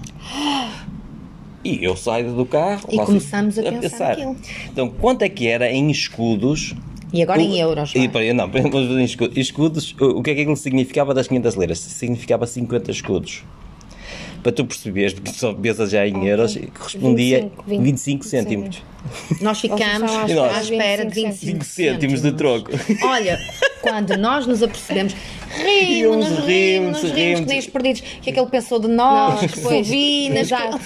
[1.63, 4.35] E eu saio do carro E começamos a fui pensar aquilo.
[4.71, 6.75] Então, quanto é que era em escudos?
[7.11, 8.13] E agora em O- euros, E, vá.
[8.13, 9.37] peraí, não, vamos ver em escudos.
[9.37, 11.79] Escudos, o o que é que aquilo significava das 500 liras?
[11.79, 13.43] Significava 50 escudos.
[14.47, 18.81] Para tu perceberes, porque só pensas já em euros, correspondia 25, 20 25 cêntimos.
[19.41, 22.71] Nós ficamos à estão à espera de 25 25 5 cêntimos de troco.
[23.03, 23.37] Olha,
[23.81, 25.13] quando nós nos apercebemos,
[25.53, 27.39] rimos, nos rimos, rimos, nos rimos, rimos.
[27.41, 30.47] que nem os perdidos, que é que ele pensou de nós, que subinas.
[30.47, 30.79] Exato.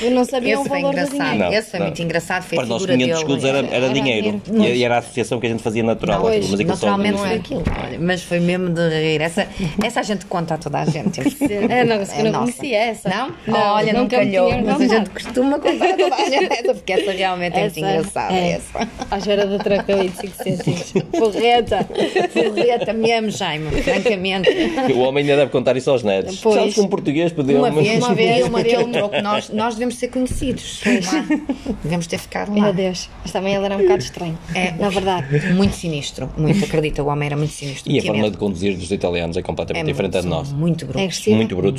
[0.00, 1.38] Eu não sabia Esse o valor do engraçado, dinheiro.
[1.38, 1.86] Não, esse foi não.
[1.86, 3.18] muito engraçado, foi Para nós, figura 500 dele.
[3.20, 4.42] escudos era, era Era dinheiro.
[4.44, 4.76] dinheiro.
[4.76, 6.26] E, era a associação que a gente fazia natural.
[6.26, 7.34] Aquilo, mas aquilo só- naturalmente não foi é.
[7.34, 7.62] aquilo.
[8.00, 9.20] Mas foi mesmo de rir.
[9.20, 9.46] Essa,
[9.82, 11.20] essa a gente conta a toda a gente.
[12.06, 12.52] ser- É, não, não nossa.
[12.52, 13.08] conhecia essa.
[13.08, 13.32] Não?
[13.46, 14.50] Não, Olha, não me calhou.
[14.62, 17.70] Mas a gente costuma contar a toda a gente essa, porque essa realmente é muito
[17.78, 18.34] Essa engraçada.
[18.34, 18.50] é.
[18.52, 18.88] Essa.
[19.10, 20.92] Acho que era da Tracabide 5 cêntimos.
[21.18, 21.86] Porreta.
[22.32, 24.48] Forreta mesmo, Jaime, francamente.
[24.94, 26.38] O homem ainda deve contar isso aos netos.
[26.40, 26.54] Pois.
[26.56, 29.96] Sabes que um português pediu Uma vez, Uma vez, uma aquele troco, nós, nós devemos
[29.96, 30.80] ser conhecidos.
[30.84, 31.24] Lá.
[31.82, 32.64] Devemos ter ficado lá.
[32.64, 33.08] Meu Deus.
[33.22, 34.38] Mas também ele era um bocado estranho.
[34.54, 34.72] É.
[34.72, 35.28] Na verdade.
[35.52, 37.90] Muito sinistro, muito, acredita, o homem era muito sinistro.
[37.92, 38.32] E a forma medo.
[38.32, 40.52] de conduzir dos italianos é completamente É diferente da de são nós.
[40.52, 41.06] Muito É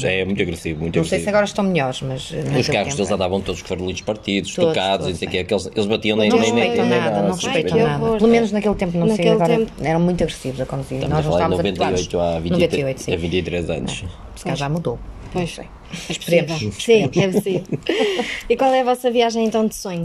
[0.04, 1.24] é muito agressivo, muito Não sei agressivo.
[1.24, 2.32] se agora estão melhores, mas.
[2.60, 5.30] Os carros deles andavam todos com farolinhos partidos, Todos, tocados, e todos, não sei o
[5.30, 5.32] é.
[5.32, 8.18] quê, aqueles, eles batiam nem Não nem- nem- respeitam nem nada, não respeitam que nada.
[8.18, 9.58] Pelo menos naquele tempo, não sei agora.
[9.58, 9.72] tempo.
[9.82, 10.97] Eram muito agressivos a conduzir.
[10.97, 12.08] Estamos Nós a não falar de estávamos habituados.
[12.08, 13.14] 98 a 23, 98, sim.
[13.14, 14.04] a 23 anos.
[14.36, 15.00] Se calhar já mudou.
[15.32, 15.58] Pois.
[15.58, 15.66] Não sei.
[16.10, 16.60] Esperemos.
[16.84, 17.64] Sim, é possível.
[18.50, 20.04] E qual é a vossa viagem então de sonho?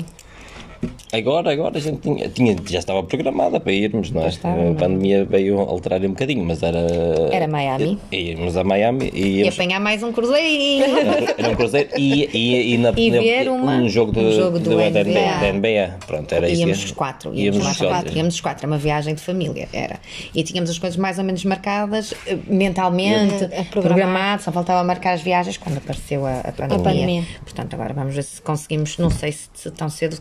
[1.13, 4.29] Agora, agora a gente tinha, tinha- já estava programada para irmos, não é?
[4.29, 4.75] estava, a é?
[4.75, 6.79] pandemia veio alterar um bocadinho, mas era.
[7.33, 7.99] Era Miami.
[8.13, 9.55] Íamos a Miami e E íamos.
[9.55, 10.85] apanhar mais um cruzeirinho.
[11.39, 14.33] Era um cruzeiro e, e, e, na, E na- ver uma- um jogo, de, um
[14.33, 15.01] jogo do do NBA.
[15.05, 15.39] NBA.
[15.41, 15.97] da NBA.
[16.07, 16.61] Pronto, era isso.
[16.63, 18.17] Íamos os quatro, íamos, Íamos lá quatro.
[18.17, 19.99] íamos os quatro, era uma viagem de família, era.
[20.35, 23.73] E tínhamos as coisas mais ou menos marcadas eh, mentalmente, A- a programar.
[23.83, 26.83] programado, só faltava marcar as viagens quando apareceu a, a pandemia.
[26.85, 27.23] pandemia.
[27.43, 30.17] Portanto, agora vamos ver se conseguimos, não sei se, se tão cedo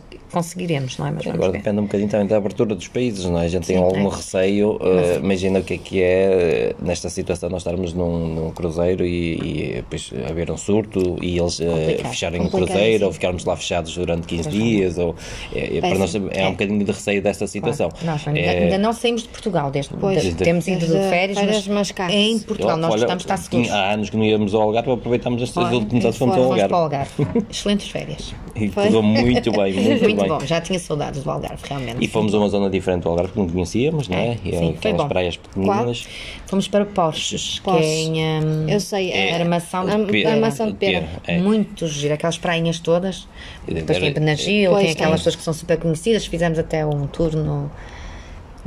[0.54, 1.10] conseguiremos, não é?
[1.10, 1.58] Mas Agora ver.
[1.58, 3.44] depende um bocadinho também da abertura dos países, não é?
[3.44, 4.14] A gente tem Sim, algum é.
[4.14, 4.78] receio.
[4.80, 9.04] eh, imagina o que é que é eh, nesta situação nós estarmos num, num cruzeiro
[9.04, 12.08] e, e depois haver um surto e eles Complicado.
[12.10, 13.04] fecharem o Complicado, cruzeiro sim.
[13.04, 14.98] ou ficarmos lá fechados durante 15 dias.
[14.98, 15.14] Ou,
[15.54, 16.46] é, é, para nós é, É.
[16.48, 17.90] um bocadinho de receio desta situação.
[18.02, 20.22] Nós ainda, É, ainda não saímos de Portugal, desde, Pois.
[20.22, 22.10] de- temos ido de férias, férias, mas, mas cá.
[22.10, 23.70] é em Portugal, nós olha, gostamos de estar seguros.
[23.70, 26.48] Há anos que não íamos ao Algarve, aproveitámos estes Olha, últimos anos fomos ao para
[26.48, 26.74] o Algarve.
[26.74, 27.44] Algarve.
[27.50, 28.34] Excelentes férias.
[28.56, 30.28] E correu muito bem, muito, Muito bem.
[30.28, 31.96] bom, já tinha saudades do Algarve, realmente.
[32.04, 34.28] E fomos a uma zona diferente do Algarve que não conhecíamos, não é?
[34.28, 35.08] É, E sim, foi aquelas bom.
[35.08, 36.06] praias pequeninas.
[36.46, 38.12] Fomos para Porches, que é em,
[38.44, 40.30] hum, Eu sei, é- Armação de Pera.
[40.34, 41.08] Armação de Pera.
[41.26, 41.38] É.
[41.38, 43.26] Muito giro, aquelas prainhas todas.
[43.66, 44.12] Depois tem
[44.72, 46.24] Pois, tem aquelas pessoas que são super conhecidas.
[46.26, 47.70] Fizemos até um turno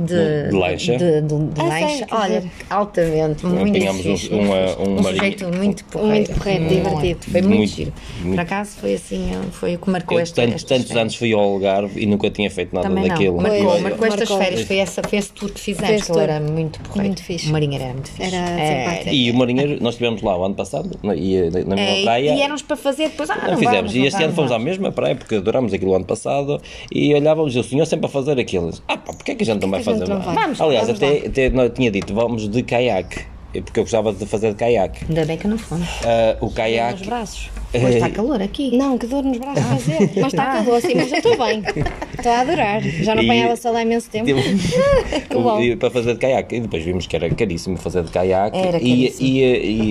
[0.00, 0.96] de, De lancha?
[0.96, 2.06] De, de, de Ah, lancha.
[2.10, 6.14] Olha, dizer, altamente, muito Tínhamos um- uma- um um sujeito muito porreiro.
[6.14, 7.18] Muito porreiro, divertido.
[7.30, 7.92] Foi muito, Muito, giro.
[8.22, 8.34] muito.
[8.34, 11.00] Por acaso foi assim, foi o que marcou Eu esta, tantos, estas tantos férias.
[11.02, 13.36] anos fui ao Algarve e nunca tinha feito nada Também daquilo.
[13.36, 14.38] não, marcou, marcou estas marcou.
[14.38, 17.08] férias, foi, essa, foi esse tour que fizemos, que era muito porreiro.
[17.08, 17.48] Muito fixe.
[17.48, 18.34] O marinheiro era muito fixe.
[18.34, 19.12] Era É.
[19.12, 22.34] E o Marinheiro, nós estivemos lá o ano passado, na, e, na mesma É, praia.
[22.34, 24.58] e éramos para fazer depois, ah, não, Não fizemos, vamos, e este ano fomos à
[24.58, 26.60] mesma praia porque adorámos aquilo ano passado
[26.92, 28.70] e olhávamos e o senhor sempre a fazer aquilo.
[28.86, 30.08] Ah, pá, porque é que a gente não vai fazer?
[30.08, 30.20] não?
[30.20, 34.12] Vamos, Aliás, vamos até, até não, eu tinha dito, vamos de caiaque, porque eu gostava
[34.12, 35.04] de fazer de caiaque.
[35.08, 35.88] Ainda bem que não fomos.
[36.04, 37.08] Ah, o caiaque.
[37.72, 37.86] Braços.
[37.88, 38.76] Hoje está calor aqui.
[38.76, 40.10] Não, que dor nos braços fazer.
[40.20, 41.62] Mas está calor assim, mas eu estou bem.
[42.16, 42.80] Estou a adorar.
[42.82, 44.28] Já não E- apanhava sol há imenso tempo.
[45.28, 45.60] Que bom.
[45.60, 46.56] E para fazer de caiaque.
[46.56, 48.56] E depois vimos que era caríssimo fazer de caiaque.
[48.56, 49.28] Era e, caríssimo.
[49.28, 49.42] e,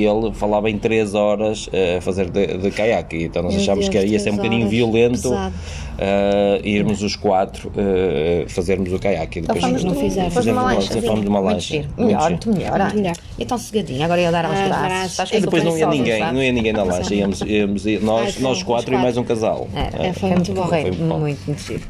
[0.01, 3.23] e ele falava em 3 horas eh, a fazer de, de caiaque.
[3.23, 4.71] Então nós Meu achámos Deus, que ia ser um bocadinho horas.
[4.71, 5.33] violento
[5.99, 9.39] eh, irmos os quatro eh, fazermos o caiaque.
[9.39, 10.27] E depois fomos não fizeram.
[10.29, 11.01] Depois de uma fizemos lancha.
[11.07, 11.85] fomos de uma lancha.
[11.97, 12.81] Melhor, muito melhor.
[12.81, 12.91] ah.
[12.93, 13.13] melhor.
[13.39, 15.11] E tão cegadinho, agora ia dar aos Ah, braços.
[15.11, 17.13] Estás E depois não ia ninguém, não ia ninguém na lancha.
[17.13, 19.67] Íamos, íamos, nós, Ai, nós quatro e mais um casal.
[19.73, 20.67] Era, É, foi foi muito muito bom.
[20.67, 21.19] Foi bom.
[21.19, 21.83] muito, muito giro.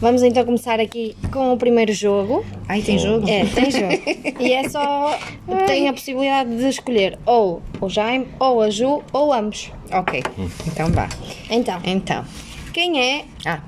[0.00, 2.44] Vamos então começar aqui com o primeiro jogo.
[2.68, 3.28] Ai, tem jogo?
[3.28, 4.40] É, tem jogo.
[4.40, 5.18] E é só.
[5.66, 9.70] Tem a possibilidade de escolher ou o Jaime, ou a Ju, ou ambos.
[9.92, 10.22] Ok,
[10.66, 11.08] então vá.
[11.48, 12.24] Então, Então,
[12.72, 13.60] quem é ah,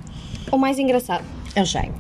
[0.51, 1.25] o mais engraçado?
[1.55, 1.95] é o Jaime.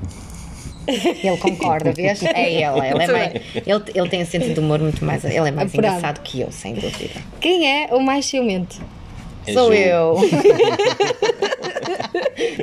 [0.86, 2.22] Ele concorda, vês?
[2.22, 5.24] É ele, ele, é mais, ele, ele tem um sentido de humor muito mais.
[5.24, 7.20] Ele é mais engraçado que eu, sem dúvida.
[7.40, 8.80] Quem é o mais ciumento?
[9.47, 9.78] É Sou Ju.
[9.78, 10.16] eu.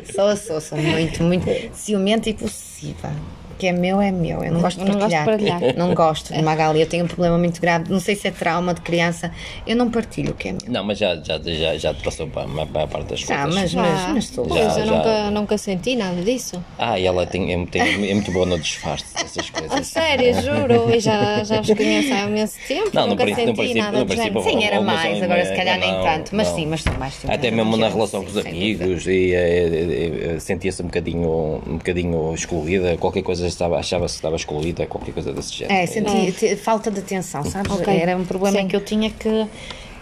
[0.13, 3.11] sou, sou, sou muito, muito ciumenta e possessiva.
[3.53, 4.43] O que é meu é meu.
[4.43, 5.59] Eu não gosto de Eu não gosto de partilhar.
[5.59, 5.77] partilhar.
[5.77, 6.81] Não gosto de Magali.
[6.81, 7.85] Eu tenho um problema muito grave.
[7.91, 9.31] Não sei se é trauma de criança.
[9.65, 10.61] Eu não partilho o que é meu.
[10.67, 13.73] Não, mas já, já, já, já te passou para a maior parte das Já, coisas.
[13.73, 14.45] mas, mas, mas sou.
[14.45, 14.95] pois, Já, eu já.
[14.97, 16.63] Nunca, nunca senti nada disso.
[16.77, 19.71] Ah, e ela tem, é, tem- é muito boa no disfarce dessas coisas.
[19.71, 20.89] A sério, juro.
[20.93, 22.89] E já, já os conheço há imenso tempo.
[22.93, 25.87] Não, nunca no senti princípio- nada no princípio- Sim, era mais, agora se calhar não,
[25.87, 26.35] nem tanto.
[26.35, 26.55] Mas não.
[26.55, 30.33] sim, mas sou mais ciumenta, Até mesmo na relação sim, com os amigos e eh,
[30.35, 35.11] eh, sentia-se um bocadinho, um bocadinho excluída, qualquer coisa estava, achava-se que estava excluída, qualquer
[35.13, 35.73] coisa desse género.
[35.79, 37.71] É, senti te- falta de atenção, sabes?
[37.71, 37.93] Ok.
[37.93, 38.67] Era um problema Sim.
[38.67, 39.47] que eu tinha que.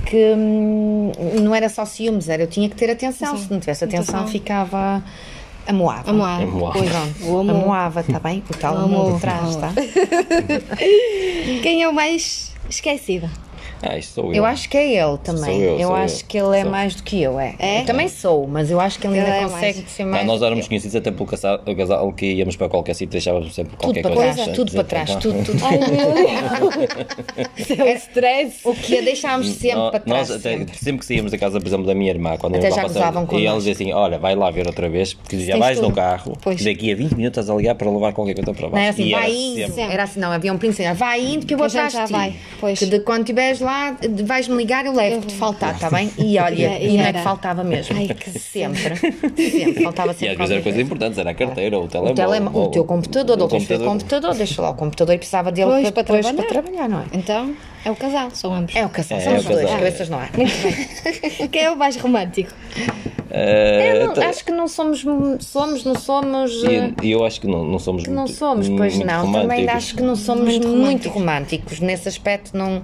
[0.06, 1.12] que hum,
[1.42, 3.36] não era só ciúmes, era eu tinha que ter atenção.
[3.38, 3.44] Sim.
[3.46, 4.28] Se não tivesse atenção, Atenção.
[4.32, 5.04] ficava.
[5.68, 6.10] Amoava.
[6.10, 6.44] Amoava.
[6.44, 6.80] Amoava.
[6.80, 7.52] Pois, Pronto.
[7.52, 8.44] Amoava, está bem?
[8.50, 9.72] O tal amor amor, de trás, o tá?
[11.62, 13.30] Quem é o mais esquecido?
[13.84, 14.34] Ah, isto sou eu.
[14.36, 15.44] Eu acho que é ele também.
[15.44, 16.26] Sou eu, sou acho eu.
[16.28, 16.72] que ele é Sou.
[16.72, 17.56] mais do que eu, é.
[17.58, 17.82] É?
[17.82, 19.92] Eu também sou, mas eu acho que ele Ele ainda é consegue mais.
[19.92, 20.26] ser Ah, mais.
[20.28, 20.70] nós do que éramos eu.
[20.70, 24.02] conhecidos até pelo casal, o casal que íamos para qualquer sítio, deixávamos sempre Tudo qualquer
[24.04, 24.34] para coisa.
[24.36, 25.66] trás, tudo para trás, tudo, tudo.
[25.66, 25.88] Ai meu
[27.58, 27.68] Deus!
[27.68, 28.60] Seu stress!
[28.64, 30.30] O que ia deixámos sempre para trás.
[30.30, 30.78] Nós, até- sempre.
[30.78, 31.00] sempre.
[31.00, 33.56] que saíamos da casa, por exemplo, da minha irmã, quando Até já gozavam passar, e
[33.58, 35.96] dizia assim: Olha, vai lá ver outra vez, porque já vais no tudo.
[35.96, 36.62] carro, Pois.
[36.62, 38.86] e daqui a 20 minutos estás a ligar para levar qualquer coisa para Não era
[38.88, 38.90] baixo.
[39.02, 39.74] assim, E era vai indo.
[39.76, 41.98] sempre- Era assim, não, havia um princípio, vai indo que eu vou a atrás de
[41.98, 42.12] já ti.
[42.12, 42.80] vai, pois.
[42.80, 43.71] Que de quando estiveres lá,
[44.24, 46.12] vais-me ligar, eu levo-te faltar, está bem?
[46.18, 47.18] E olha, E- e e não é era.
[47.20, 47.96] que faltava mesmo.
[47.98, 48.96] Ai, que sempre.
[48.96, 50.32] Sempre, faltava E sempre.
[50.34, 52.16] às vezes eram qualquer coisas importantes, era a carteira, o O, telemóvel.
[52.16, 53.50] telema- o teu computador, o o
[53.84, 56.34] computador, deixa lá o computador e precisava dele Pois, para, para trabalhar.
[56.34, 57.06] para trabalhar, não é?
[57.14, 57.56] Então,
[57.86, 58.76] é o casal, são ambos.
[58.76, 60.30] É o casal, É, são é os dois, cabeças não há.
[60.36, 60.54] Muito
[61.38, 61.48] bem.
[61.50, 62.52] Quem é o mais romântico?
[63.34, 65.06] Eh, não- então- acho que não somos,
[65.40, 66.64] somos, não somos.
[66.66, 69.08] eh, E, e eu acho que não, não somos que não muito- somos, pois muito
[69.08, 69.32] não.
[69.32, 71.80] Também acho que não somos Muito muito, românticos.
[71.80, 72.82] Nesse aspecto, não.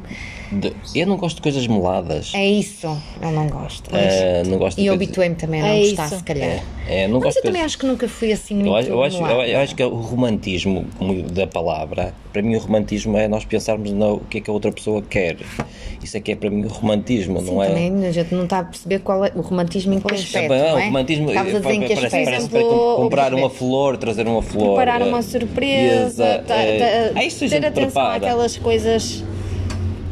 [0.51, 2.31] De- Eu não gosto de coisas meladas.
[2.33, 2.87] É isso.
[3.21, 3.89] Eu não gosto.
[3.93, 6.17] Eh, não gosto de E habituei-me também a não É gostar, isso.
[6.17, 6.63] se calhar.
[6.87, 8.67] É, não Mas gosto eu também acho que nunca fui assim muito.
[8.69, 10.85] Eu acho, eu, acho, eu, eu acho que é o romantismo
[11.33, 14.71] da palavra, para mim o romantismo é nós pensarmos no que é que a outra
[14.71, 15.35] pessoa quer.
[16.01, 17.67] Isso é que é para mim o romantismo, Sim, não é?
[17.67, 20.53] também a gente não está a perceber qual é o romantismo em que aspecto.
[20.53, 20.85] Ah, não o é?
[20.85, 22.25] romantismo Estavas a dizer em que parece, aspecto?
[22.25, 24.75] parece, Por exemplo, comprar o- uma flor, trazer uma flor.
[24.77, 29.23] Preparar uma surpresa, a ter atenção àquelas coisas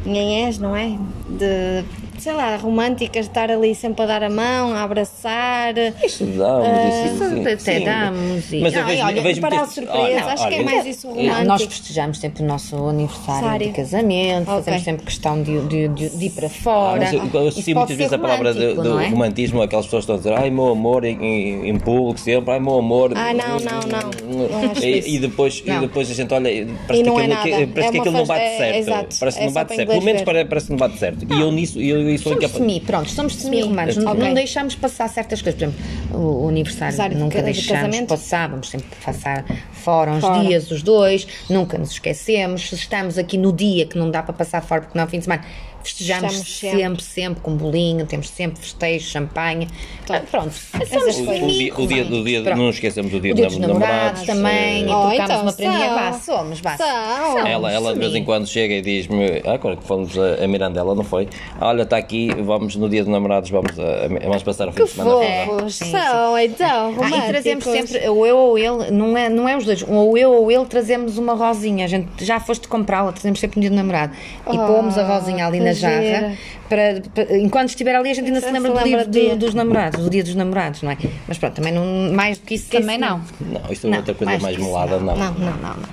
[0.06, 0.98] nhanhãs, não é?
[1.30, 1.84] De,
[2.26, 5.76] sei lá, românticas, estar ali sempre a dar a mão, a abraçar.
[6.04, 6.68] Isso damos,
[7.06, 7.86] isso, Isso sim, até sim.
[7.86, 10.58] damos e- Mas eu Não, vejo, olha, vejo preparar muitas- surpresa, olha, acho que é
[10.58, 11.46] olha, mais isso Não, romântico.
[11.46, 13.68] nós festejamos sempre o nosso aniversário Aniversário.
[13.68, 14.56] de casamento, Ok.
[14.64, 16.98] fazemos sempre questão de, de, de, de ir para Ah, fora.
[17.00, 19.08] mas eu, Isso associo muitas vezes a palavra do, do é?
[19.08, 22.52] romantismo, aquelas pessoas que estão a dizer ai meu amor em, em, em público sempre,
[22.54, 23.12] ai meu amor.
[23.16, 24.72] Ah, não, não, não.
[24.74, 24.84] Isso.
[24.84, 26.50] E, e depois, e depois a gente olha,
[26.88, 28.78] parece E não que é aquilo, que- parece É que aquilo não bate é- certo.
[28.78, 29.16] exato.
[29.20, 29.90] Parece que É não bate para certo.
[29.90, 31.26] Pelo menos parece, parece que não bate certo.
[31.30, 32.58] E eu nisso, eu, Somos incapaz.
[32.58, 34.04] semi, pronto, somos semi-românticos.
[34.04, 34.24] Não, Ok.
[34.24, 35.60] não deixamos passar certas coisas.
[35.60, 38.10] Por exemplo, o, o aniversário de nunca ca- de deixamos casamento?
[38.10, 40.40] passar, vamos sempre passar fora uns Fora.
[40.44, 42.70] dias, os dois, nunca nos esquecemos.
[42.70, 45.10] Se estamos aqui no dia que não dá para passar fora porque não é o
[45.10, 45.44] fim de semana,
[45.90, 47.04] festejamos sempre, sempre.
[47.04, 49.68] sempre, com bolinho, temos sempre festejos, champanhe.
[50.06, 50.18] Tá.
[50.18, 51.52] Ah, Pronto, Essas somos O, o coisas.
[51.54, 52.58] dia, o dia, do dia, Pronto.
[52.58, 54.26] não esquecemos do dia, O dia dos dos namorados namorados.
[54.26, 55.94] também, e Oh, então uma prendinha.
[55.96, 56.78] Vá, somos, vá.
[56.78, 57.48] São.
[57.48, 60.48] Ela, ela de vez em quando chega e diz-me, ah, agora que fomos a, a
[60.48, 61.28] Mirandela, não foi?
[61.60, 64.78] Olha, está aqui, vamos no dia dos namorados, vamos, a, a- vamos passar o fim
[64.78, 69.18] Que de semana sim, são, então, Ah, e trazemos sempre, ou eu ou ele, não
[69.18, 71.86] é, não é os dois, ou eu ou ele trazemos uma rosinha.
[71.86, 74.14] A gente já foste comprá-la, trazemos sempre no dia do namorado.
[74.52, 76.38] E Ah, pomos a rosinha ali na jarra.
[76.70, 79.12] Para, para- enquanto estiver ali, a gente ainda se Se lembra do lembra dia do
[79.12, 79.30] dia.
[79.36, 80.98] do- dos namorados, do dia dos namorados, não é?
[81.28, 83.22] Mas pronto, também não, mais do que isso também não.
[83.40, 85.16] Não, isto é Não, outra coisa mais mais, melada, não.
[85.16, 85.90] Não, não, não, não.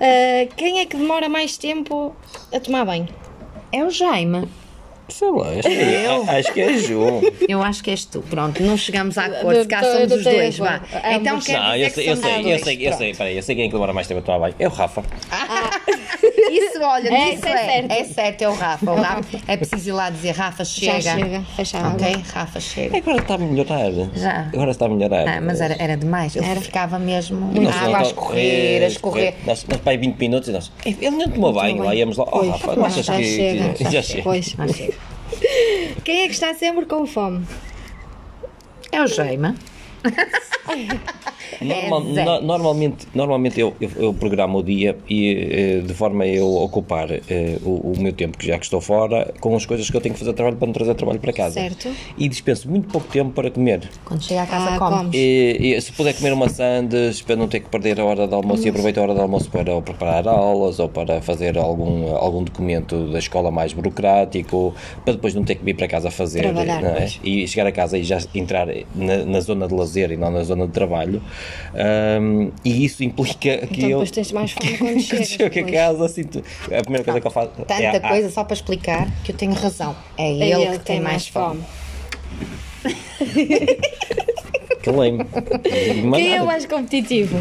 [0.00, 2.14] Ah, quem é que demora mais tempo
[2.54, 3.08] a tomar banho?
[3.72, 4.48] É o Jaime.
[5.10, 7.22] Sei lá, acho que, é- acho que é João.
[7.48, 8.20] Eu acho que és tu.
[8.28, 10.82] Pronto, não chegamos a acordo, se cá somos os dois, vá.
[11.12, 13.54] Então quer Não, dizer eu sei, eu sei, eu sei, eu sei, peraí, eu sei
[13.56, 14.54] quem é que demora mais tempo a tomar banho.
[14.58, 15.02] É o Rafa.
[16.50, 17.90] Isso, olha, É, isso é é, certo.
[17.92, 18.90] é certo, é o Rafa.
[18.90, 21.00] O Rafa é preciso ir lá dizer Rafa chega.
[21.00, 22.16] Já chega, Ok.
[22.32, 22.96] Rafa chega.
[22.98, 23.90] Agora está a melhorar.
[24.14, 24.40] Já.
[24.52, 25.28] Agora está a melhorar.
[25.28, 26.34] Ah, mas era, era demais.
[26.36, 29.34] Eu ficava mesmo Nós água a não- escorrer, a escorrer.
[29.46, 30.70] Nós, nós para aí 20 minutos e nós.
[30.84, 32.24] "Eh, Ele não tomou banho, lá íamos lá.
[32.24, 33.24] Oh, Pois, Rafa, não achas já que.
[33.24, 33.68] chega.
[33.74, 34.22] que- Já chega.
[34.22, 34.54] Pois.
[34.58, 34.94] Ah, chega.
[36.04, 37.44] Quem é que está sempre com fome?
[38.90, 39.54] É o Jaime.
[41.60, 46.26] Normal- no- normalmente normalmente eu, eu, eu programo o dia e eh, de forma a
[46.28, 49.88] eu ocupar eh, o, o meu tempo, que já que estou fora, com as coisas
[49.90, 51.54] que eu tenho que fazer trabalho para não trazer trabalho para casa.
[51.54, 51.90] Certo.
[52.16, 53.88] E dispenso muito pouco tempo para comer.
[54.04, 54.96] Quando chega à casa, Ah, come.
[54.96, 55.14] comes.
[55.14, 58.34] E, e se puder comer uma sandes para não ter que perder a hora de
[58.34, 62.14] almoço e aproveito a hora de almoço para ou preparar aulas ou para fazer algum,
[62.14, 64.74] algum documento da escola mais burocrático,
[65.04, 67.08] para depois não ter que vir para casa fazer Trabalhar, é?
[67.24, 70.42] e chegar a casa e já entrar na, na zona de lazer e não na
[70.42, 71.22] zona de trabalho.
[71.74, 75.72] Ahm, e isso implica que Então eu depois tens mais fome quando chegas, chego a
[75.72, 79.08] casa, sinto, a primeira coisa que eu faço Tanta é, ah, coisa só para explicar
[79.24, 79.94] que eu tenho razão.
[80.16, 81.60] É, É ele, que tem mais fome.
[84.82, 85.24] calei-me.
[86.14, 87.36] Quem é o mais competitivo?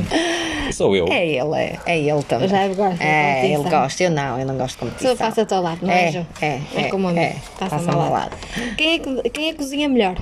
[0.71, 1.07] Sou eu.
[1.07, 2.47] É ele, é, é ele também.
[2.47, 5.11] Já gosta de É, ele gosta, eu não, eu não gosto de competição.
[5.11, 7.19] Só faça-te ao lado, não é, É, é, é, é, como a mim.
[7.19, 7.35] é.
[7.57, 8.35] Passa-me ao lado.
[8.77, 10.15] Quem é, que, quem é que cozinha melhor?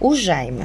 [0.00, 0.64] O Jaime.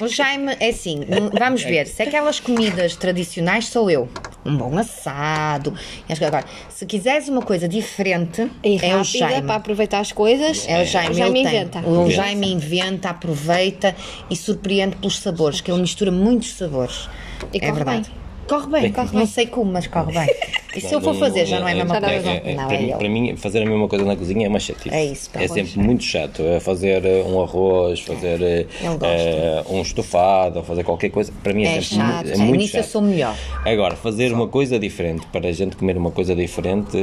[0.00, 1.00] O Jaime é assim,
[1.38, 4.08] vamos ver, se aquelas comidas tradicionais sou eu.
[4.44, 5.72] um bom assado.
[6.08, 9.46] Acho que Agora, se quiseres uma coisa diferente, E é o Jaime.
[9.46, 10.64] para aproveitar as coisas.
[10.68, 11.78] É o Jaime, o Jaime inventa.
[11.80, 13.94] O Jaime inventa, aproveita
[14.28, 17.08] e surpreende pelos sabores, que ele mistura muitos sabores.
[17.52, 18.10] E é verdade.
[18.10, 18.23] bem.
[18.48, 19.26] Corre bem, Corre não bem.
[19.26, 20.28] sei como, mas corre bem.
[20.76, 22.30] E se eu for fazer, já não é a mesma Já não é coisa.
[22.36, 22.56] igual.
[22.56, 24.92] Não, para, é mim, para mim, fazer a mesma coisa na cozinha é uma chatice.
[24.92, 26.42] É isso, É sempre muito chato.
[26.42, 31.32] É fazer eh, um arroz, fazer eh, eh, um estofado, ou fazer qualquer coisa.
[31.44, 32.90] Para mim é, É sempre chato, muito, é é, muito nisso eu chato.
[32.90, 33.36] sou melhor.
[33.64, 36.98] Agora, fazer uma coisa diferente, para a gente comer uma coisa diferente,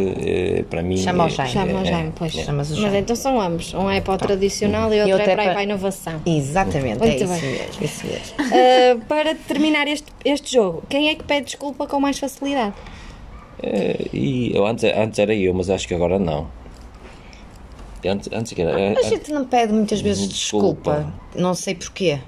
[0.69, 0.97] para mim.
[0.97, 1.51] Chama o é- Jaime.
[1.53, 2.33] Chama o é- Jaime, pois.
[2.33, 3.73] Chamas o Mas então são ambos.
[3.73, 6.21] Um é para o tradicional e outro é é para, a inovação.
[6.25, 7.41] Exatamente, Muito é isso bem.
[8.11, 8.35] mesmo.
[8.39, 12.75] Ah, para terminar este, este jogo, quem é que pede desculpa com mais facilidade?
[13.63, 16.45] Eh, e eu antes, antes era eu, mas acho que agora não.
[18.05, 18.77] Antes, antes que era.
[18.77, 20.91] eh, A gente não pede muitas vezes Desculpa.
[20.99, 22.19] desculpa, não sei porquê.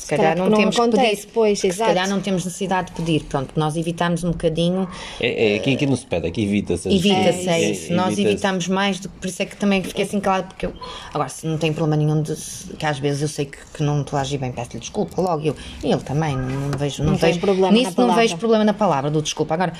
[0.00, 1.32] Se, calhar calhar, não temos que acontece, pedir.
[1.32, 1.88] pois, se exato.
[1.90, 3.24] calhar não temos necessidade de pedir.
[3.24, 4.88] Pronto, nós evitamos um bocadinho,
[5.20, 6.88] É, é, aqui, aqui não se pede, aqui evita-se.
[6.88, 7.92] evita-se, é, É, isso.
[7.92, 8.28] Nós evita-se.
[8.34, 10.72] evitamos mais, do que por isso é que também fiquei assim calado, porque eu.
[11.12, 12.34] Agora, se não tem problema nenhum de.
[12.78, 15.46] que às vezes eu sei que, que não estou a agir bem, peço-lhe desculpa logo.
[15.46, 17.02] Eu, e ele também, não, não vejo.
[17.02, 18.22] Não, Não tem vejo, problema nisso na não palavra.
[18.22, 19.54] vejo problema na palavra do desculpa.
[19.54, 19.72] Agora,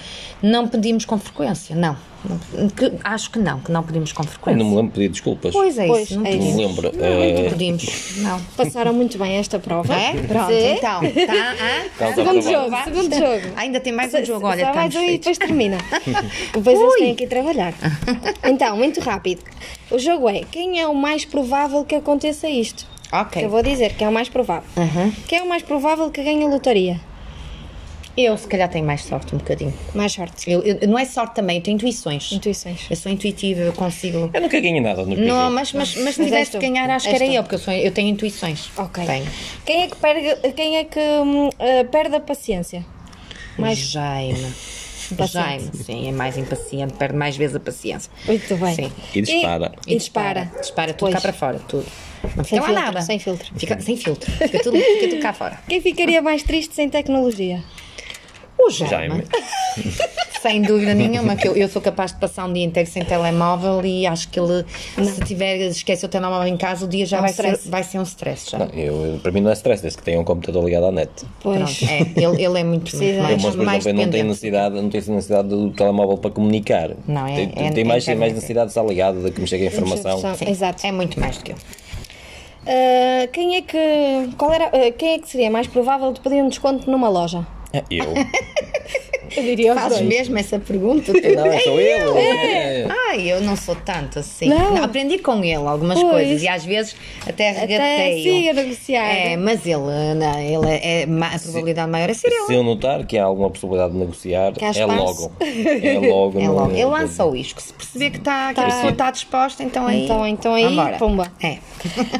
[0.42, 1.96] não pedimos com frequência, não.
[2.76, 4.58] Que- acho que não, que não pedimos com Eu frequência.
[4.62, 5.52] não me lembro de pedir desculpas.
[5.52, 6.92] Pois é Pois, isso, não é Não me lembro.
[6.96, 8.40] Não, eh, não pedimos, não.
[8.56, 9.94] Passaram muito bem esta prova.
[9.94, 10.12] É?
[10.12, 10.72] Pronto, Sim.
[10.76, 11.00] então.
[11.00, 11.86] Tá, ah?
[11.86, 12.52] Estás a Segundo aprovar.
[12.52, 13.54] jogo, segundo jogo.
[13.56, 15.78] Ainda tem mais um jogo, olha, Só mais um e depois termina.
[16.52, 17.74] depois eles têm que ir trabalhar.
[18.44, 19.42] Então, muito rápido.
[19.90, 22.86] O jogo é quem é o mais provável que aconteça isto?
[23.12, 23.44] Ok.
[23.44, 24.68] Eu vou dizer quem é o mais provável.
[24.76, 25.12] Uhum.
[25.26, 27.00] Quem é o mais provável que ganhe a lotaria?
[28.22, 29.72] Eu, se calhar, tenho mais sorte um bocadinho.
[29.94, 30.50] Mais sorte.
[30.50, 32.30] Eu, eu- não é sorte também, eu tenho intuições.
[32.32, 32.80] Intuições.
[32.90, 34.28] Eu sou intuitiva, eu consigo.
[34.34, 35.54] Eu nunca ganhei nada no Não, jogo.
[35.54, 37.32] mas, mas, mas se Mas tivesse de ganhar, acho que era tu.
[37.32, 38.68] eu, porque eu, sou, eu tenho intuições.
[38.76, 39.04] Ok.
[39.06, 39.26] Tenho.
[39.64, 41.00] Quem é que perde, quem é que
[41.58, 42.84] eh, perde a paciência?
[43.58, 44.52] Mais Jaime.
[45.32, 48.10] Jaime, sim, é mais impaciente, perde mais vezes a paciência.
[48.26, 48.74] Muito bem.
[48.76, 48.92] Sim.
[49.14, 49.72] E dispara.
[49.86, 50.52] E, dispara.
[50.60, 51.14] Dispara tudo Pois.
[51.14, 51.86] cá para fora, tudo.
[52.36, 53.00] Não Sem fica lá filtro, nada.
[53.02, 53.52] sem filtro.
[53.56, 54.30] Fica, sem filtro.
[54.30, 55.58] Fica tudo, fica tudo cá fora.
[55.68, 57.60] Quem ficaria mais triste sem tecnologia?
[58.66, 58.90] O Jaime.
[58.90, 59.24] Jaime.
[60.40, 63.84] Sem dúvida nenhuma, que eu, eu sou capaz de passar um dia inteiro sem telemóvel
[63.84, 64.64] e acho que ele,
[65.04, 67.82] se tiver, esquece o telemóvel em casa, o dia já É um vai, ser, vai
[67.84, 68.58] ser um stress já.
[68.58, 71.10] Não, eu, para mim não é stress, desde que tenha um computador ligado à net.
[71.42, 71.58] Pois.
[71.78, 72.96] Pronto, é, ele, ele é muito.
[73.02, 74.28] Eu, mais, mas, por mais exemplo, eu não tenho dependente.
[74.28, 76.90] necessidade, não tenho necessidade do telemóvel para comunicar.
[77.06, 79.40] Não, é- tem, é- tem é mais, tem mais necessidade de estar ligado, de que
[79.42, 80.34] me chegue a informação.
[80.36, 80.86] Sim, Exato.
[80.86, 81.56] É muito mais do que eu.
[82.66, 83.78] Ah, quem é que.
[84.38, 87.46] Qual era, ah, quem é que seria mais provável de pedir um desconto numa loja?
[87.72, 88.04] É, Eu.
[89.36, 90.08] Eu diria Fazes dois.
[90.08, 91.12] mesmo essa pergunta?
[91.12, 91.20] Tu?
[91.36, 92.16] Não, sou eu.
[92.18, 92.88] É.
[93.08, 94.48] Ai, eu não sou tanto assim.
[94.48, 94.82] Não.
[94.82, 96.10] aprendi com ele algumas Pois.
[96.12, 98.22] coisas e às vezes até Até regateio.
[98.24, 99.06] siga a negociar.
[99.06, 99.76] É, mas ele,
[100.16, 102.46] não, ele é, é a probabilidade maior é ser ele.
[102.46, 105.32] Se eu notar que há alguma possibilidade de negociar, é logo.
[105.38, 106.40] É logo.
[106.40, 106.72] É no- logo.
[106.72, 107.60] Ele lança o isco.
[107.62, 108.68] Se perceber que, está, que a Tá.
[108.68, 110.04] pessoa está disposta, então aí.
[110.06, 110.96] Então- então aí, vambora.
[110.98, 111.32] pumba.
[111.40, 111.58] É.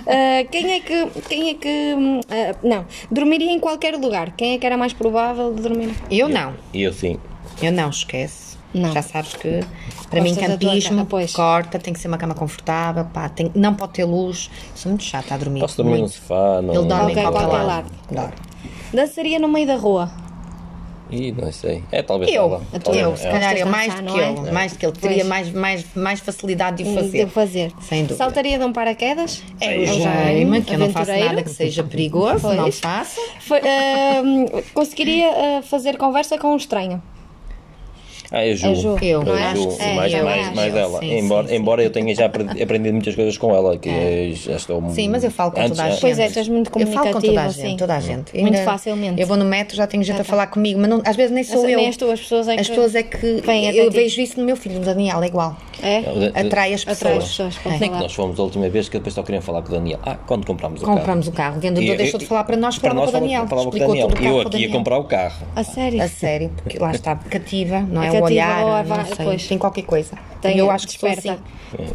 [0.06, 1.06] Ah, quem é que.
[1.28, 1.94] Quem é que.
[2.30, 2.86] ah, não.
[3.10, 4.32] Dormiria em qualquer lugar.
[4.36, 5.94] Quem é que era mais provável de dormir?
[6.10, 6.54] Eu não.
[6.74, 7.18] Eu sim.
[7.62, 8.50] Eu não, esquece.
[8.72, 8.92] Não.
[8.92, 9.60] Já sabes que
[10.08, 13.74] para mim Gostas tua campismo corta, tem que ser uma cama confortável, pá, tem, não
[13.74, 14.48] pode ter luz.
[14.76, 15.60] Sou muito chata a dormir.
[15.60, 16.12] Posso dormir no muito.
[16.12, 16.72] sofá, no...
[16.72, 17.66] Ele dorme Qualquer- em qualquer, lado.
[17.66, 17.90] lado.
[18.10, 18.34] Dorme.
[18.94, 20.10] Dançaria no meio da rua.
[21.10, 21.82] Ih, não sei.
[21.90, 22.62] É talvez Eu, ela.
[22.82, 24.30] Talvez eu, se calhar eu mais do não que é?
[24.30, 25.28] ele, mais do que ele, teria Pois.
[25.28, 27.24] mais, mais, mais facilidade de o fazer.
[27.24, 27.72] De fazer.
[27.80, 28.16] Sem dúvida.
[28.16, 29.42] Saltaria de um paraquedas?
[29.60, 32.80] É o o Jaime, que eu não faço nada que seja perigoso, não Pois.
[32.80, 33.20] faço.
[33.40, 34.22] Foi, ah,
[34.74, 37.02] conseguiria ah, fazer conversa com um estranho.
[38.32, 38.80] Ah, eu É julgo.
[38.80, 39.42] Ju, Eu, não Eu é?
[39.44, 39.76] acho julgo.
[39.76, 40.56] que sim, mais, eu mais, acho.
[40.56, 40.98] mais ela.
[41.00, 44.30] Sim, embora, sim, embora eu tenha já aprendi aprendido muitas coisas com ela, que é-
[44.34, 44.82] já estou.
[44.90, 46.00] Sim, mas eu falo com antes- toda a gente.
[46.00, 47.76] Pois é, és muito Eu falo com toda a comunicativa, gente, sim.
[47.76, 48.38] toda a gente.
[48.40, 49.20] Muito facilmente.
[49.20, 51.42] Eu vou no metro, já tenho gente a falar comigo, mas não- às vezes nem
[51.42, 51.78] sou Mas eu.
[51.78, 53.42] nem as tuas pessoas é As que pessoas é que.
[53.80, 53.96] Eu ti.
[53.96, 55.56] vejo isso no meu filho, no Daniel, é igual.
[55.82, 55.98] É?
[56.38, 57.22] Atrai as Atrai pessoas.
[57.48, 57.78] as pessoas É.
[57.78, 59.98] Nem que nós fomos a última vez que depois só queriam falar com o Daniel.
[60.04, 61.34] Ah, quando compramos o Compramos carro.
[61.34, 63.46] o carro, o vendedor E- deixou de falar para nós, falava com o Daniel.
[63.48, 64.08] falava com o explicou Daniel.
[64.08, 65.46] tudo o carro Eu aqui ia comprar o carro.
[65.56, 66.02] A sério?
[66.02, 68.19] A sério, porque lá está cativa, não é?
[68.22, 69.46] Olhar, ou a sei, pois.
[69.46, 70.16] tem qualquer coisa.
[70.40, 71.32] Tem- eu acho que desperta.
[71.32, 71.94] assim.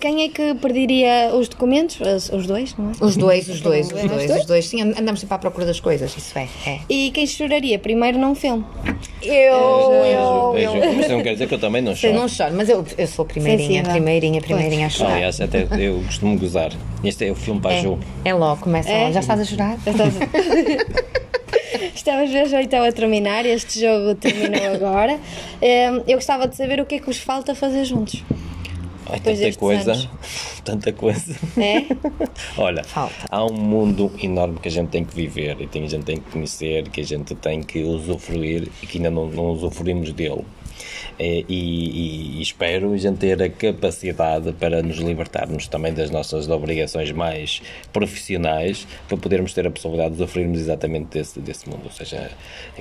[0.00, 1.98] Quem é que perderia os documentos?
[2.00, 2.92] Os, os dois, não é?
[3.04, 4.66] Os dois, os dois, os dois, os dois.
[4.66, 6.48] Sim, andamos sempre à procura das coisas, isso é.
[6.66, 6.78] é.
[6.88, 8.64] E quem choraria primeiro num filme?
[9.22, 12.14] Eu, Eu, eu, mas isso não quer dizer que eu também não Eu choro.
[12.14, 15.14] não choro, mas eu, eu sou a primeirinha, primeirinha, primeirinha a chorar.
[15.14, 16.72] Aliás, até eu costumo gozar.
[17.04, 17.98] Este é o filme para a Ju.
[18.24, 19.02] É, é logo, começa É?
[19.02, 19.12] logo.
[19.14, 19.78] Já estás a chorar?
[21.94, 25.18] Estamos mesmo então a terminar, este jogo terminou agora.
[26.06, 28.22] Eu gostava de saber o que é que vos falta fazer juntos.
[29.06, 30.08] Ai, tanta coisa, anos.
[30.64, 31.36] tanta coisa.
[31.56, 31.86] É?
[32.56, 33.14] Olha, Falta.
[33.30, 36.16] há um mundo enorme que a gente tem que viver e que a gente tem
[36.18, 40.44] que conhecer, que a gente tem que usufruir e que ainda não, não usufruímos dele.
[41.18, 46.10] Eh, E, e- e espero a gente ter a capacidade para nos libertarmos também das
[46.10, 47.60] nossas obrigações mais
[47.92, 51.82] profissionais para podermos ter a possibilidade de usufruirmos exatamente desse, desse mundo.
[51.84, 52.30] Ou seja,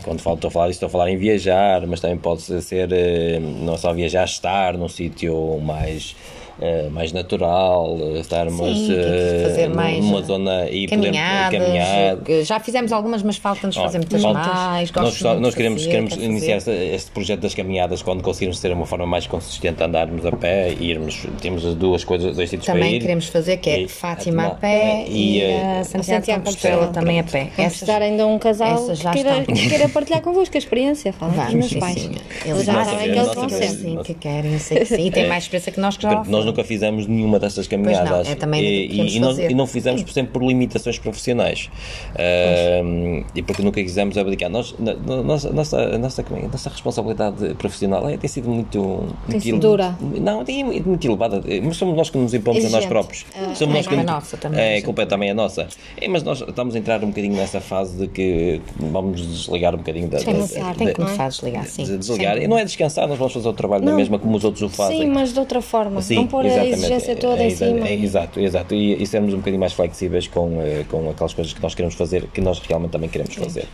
[0.04, 3.40] quando falo, estou a falar estou a falar em viajar, mas também pode ser eh,
[3.40, 6.16] não só viajar, estar num sítio mais.
[6.62, 11.60] Eh, mais natural, eh, estarmos Sim, eh, fazer mais numa zona e podermos caminhadas.
[11.60, 12.18] caminhar.
[12.46, 14.92] Já fizemos algumas, mas falta-nos fazer muitas falta- mais.
[14.92, 16.94] Nós, nós queremos, fazer, queremos iniciar fazer.
[16.94, 20.90] este, projeto das caminhadas quando conseguirmos ter uma forma mais consistente, andarmos a pé e
[20.92, 21.26] irmos.
[21.42, 23.00] Temos as duas coisas, dois sítios para Também ir.
[23.02, 26.76] queremos fazer, que é E- Fátima a a- pé e, e, a Santiago Santiago Compostela
[26.78, 26.88] Compostela.
[26.94, 27.50] também a pé.
[27.58, 31.12] Vamos precisar ainda um casal que queira, que queira partilhar convosco a experiência.
[31.14, 32.02] Fala com os Vamos, meus pais.
[32.02, 32.12] sim.
[32.46, 33.66] Eles já sabem é que eles vão vez.
[33.72, 33.78] ser.
[33.78, 35.06] Sim, que querem, sei que sim.
[35.08, 38.28] E tem mais experiência que nós que já nunca fizemos nenhuma dessas caminhadas.
[38.28, 41.70] Não, é também e, e, não, e não fizemos, por exemplo, por limitações profissionais.
[42.18, 44.50] Ahm, e porque nunca quisemos abdicar.
[44.50, 46.48] Nós, nossa, nossa, a nossa, é?
[46.52, 48.80] nossa responsabilidade profissional é, tem sido muito.
[49.28, 49.96] muito sido dura.
[50.20, 51.42] Não, tem muito, muito elevada.
[51.64, 52.88] Mas somos nós que nos impomos a nós Exigente.
[52.90, 53.26] próprios.
[53.36, 53.96] Ah, somos é nós que.
[53.96, 54.82] culpa nossa também, É, sim.
[54.82, 55.68] a culpa também é nossa.
[56.00, 59.80] É, mas nós estamos a entrar um bocadinho nessa fase de que vamos desligar um
[59.80, 60.18] bocadinho da.
[60.20, 61.84] Tem da- da- tem que Tem começar a desligar, sim.
[61.84, 62.36] de desligar.
[62.36, 63.98] Sem E não é descansar, nós vamos fazer o trabalho na Não.
[63.98, 65.00] mesma como os outros o fazem.
[65.02, 66.02] Sim, mas de outra forma.
[66.02, 66.74] Sim, não pôr a exatamente.
[66.76, 67.88] exigência toda É, em cima.
[67.88, 68.74] é, exato, exato.
[68.74, 71.96] E, e sermos um bocadinho mais flexíveis com, eh, com aquelas coisas que nós queremos
[71.96, 73.66] fazer, que nós realmente também queremos fazer.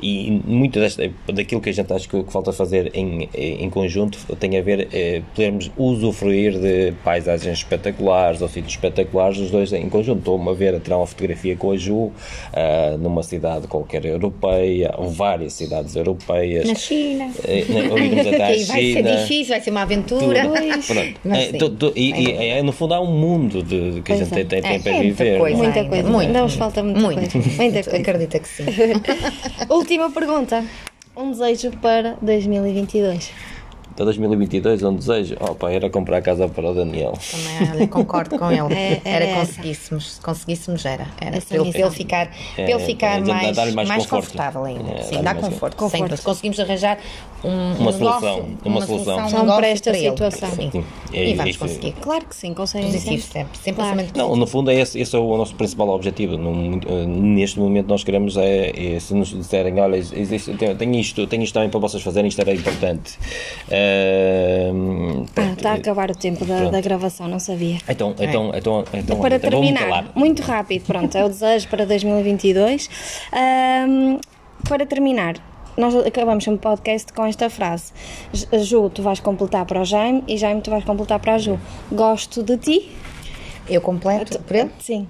[0.00, 4.18] E muito desta, daquilo que a gente acha que, que falta fazer em, em conjunto
[4.38, 9.88] tem a ver eh, podermos usufruir de paisagens espetaculares ou sítios espetaculares, os dois em
[9.88, 10.18] conjunto.
[10.20, 12.12] Estou-me a ver a tirar uma fotografia com a Ju
[12.52, 16.66] ah, numa cidade qualquer europeia, ou várias cidades europeias.
[16.68, 17.30] Na China.
[17.46, 19.16] Eh, irmos até à Que vai ser China.
[19.16, 20.42] difícil, vai ser uma aventura.
[20.48, 21.20] Pronto.
[21.24, 24.30] Mas É, tu- e, e, é, no fundo há um mundo de, que a gente
[24.30, 25.38] tem, tem, tem É, para é muita viver.
[25.38, 25.56] coisa.
[25.56, 25.66] não é?
[25.72, 26.10] Muita coisa.
[26.10, 26.26] muito.
[26.26, 27.32] Ainda nos falta muita Muito.
[27.32, 27.48] coisa.
[27.62, 27.96] Muita coisa.
[27.96, 28.64] Acredita que sim.
[29.70, 30.64] Última pergunta.
[31.16, 33.30] Um desejo para 2022.
[33.96, 37.12] Para 2022, um desejo opa, era comprar a casa para o Daniel.
[37.30, 38.64] Também olha, concordo com ele.
[38.74, 41.06] É, era era conseguíssemos, conseguíssemos era.
[41.20, 44.64] era para, ele, para ele ficar, para É, ele ficar é, mais, mais, mais confortável
[44.64, 44.90] ainda.
[44.90, 45.76] É, Sim, dá conforto.
[45.76, 46.02] conforto.
[46.08, 46.98] Sempre conseguimos arranjar
[47.44, 49.14] um, Uma um solução, negócio, uma solução.
[49.24, 50.10] um São negócio para esta ele.
[50.10, 50.50] situação.
[50.50, 50.70] Sim.
[50.72, 50.84] Sim.
[51.12, 51.58] E, É vamos isso.
[51.60, 51.92] conseguir.
[52.00, 53.32] Claro que sim, conseguem Positivo sempre.
[53.32, 53.58] sempre.
[53.58, 53.96] Sempre Claro.
[53.96, 56.36] pensamento Não, no fundo é esse, esse é o nosso principal objetivo.
[56.36, 61.42] Neste momento nós queremos é, é, se nos disserem, olha, existe, tem, tem isto, tem
[61.42, 63.18] isto também para vocês fazerem, isto era importante.
[63.70, 67.78] Ehm, Ah, pronto, está a acabar o tempo da, da gravação, não sabia.
[67.88, 72.88] Então, então, então, então, para então terminar, muito rápido, pronto, é o desejo para 2022.
[73.32, 74.18] Ahm,
[74.68, 75.34] para terminar,
[75.76, 77.92] nós acabamos um podcast com esta frase:
[78.52, 81.58] Ju, tu vais completar para o Jaime e Jaime, tu vais completar para a Ju.
[81.90, 82.90] Gosto de ti.
[83.68, 84.70] Eu completo por ele.
[84.78, 85.08] Sim.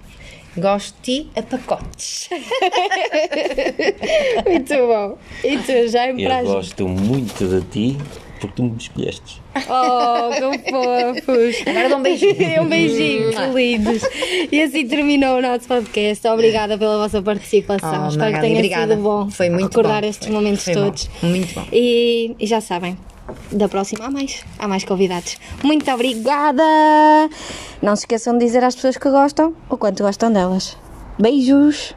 [0.57, 2.29] Gosto de ti a pacotes.
[4.47, 5.18] Muito bom.
[5.43, 6.53] E tu, Jaime, para a Eu Ju?
[6.53, 7.99] gosto muito de ti
[8.47, 9.42] porque tu me escolheste.
[9.57, 11.62] Oh, que fofos!
[11.66, 12.62] Agora dá um beijinho.
[12.62, 14.03] um beijinho, que lindos!
[14.51, 16.26] E assim terminou o nosso podcast.
[16.28, 18.05] Obrigada pela vossa participação.
[18.07, 18.95] Oh, Espero que tenha obrigada.
[18.95, 20.09] sido bom Foi muito recordar bom.
[20.09, 20.84] estes momentos Foi bom.
[20.84, 21.11] todos.
[21.22, 21.64] Muito bom.
[21.72, 22.97] E, e já sabem,
[23.53, 24.45] da próxima há mais.
[24.59, 25.36] Há mais convidados.
[25.62, 26.62] Muito obrigada!
[27.82, 30.76] Não se esqueçam de dizer às pessoas que gostam o quanto gostam delas.
[31.18, 31.92] Beijos!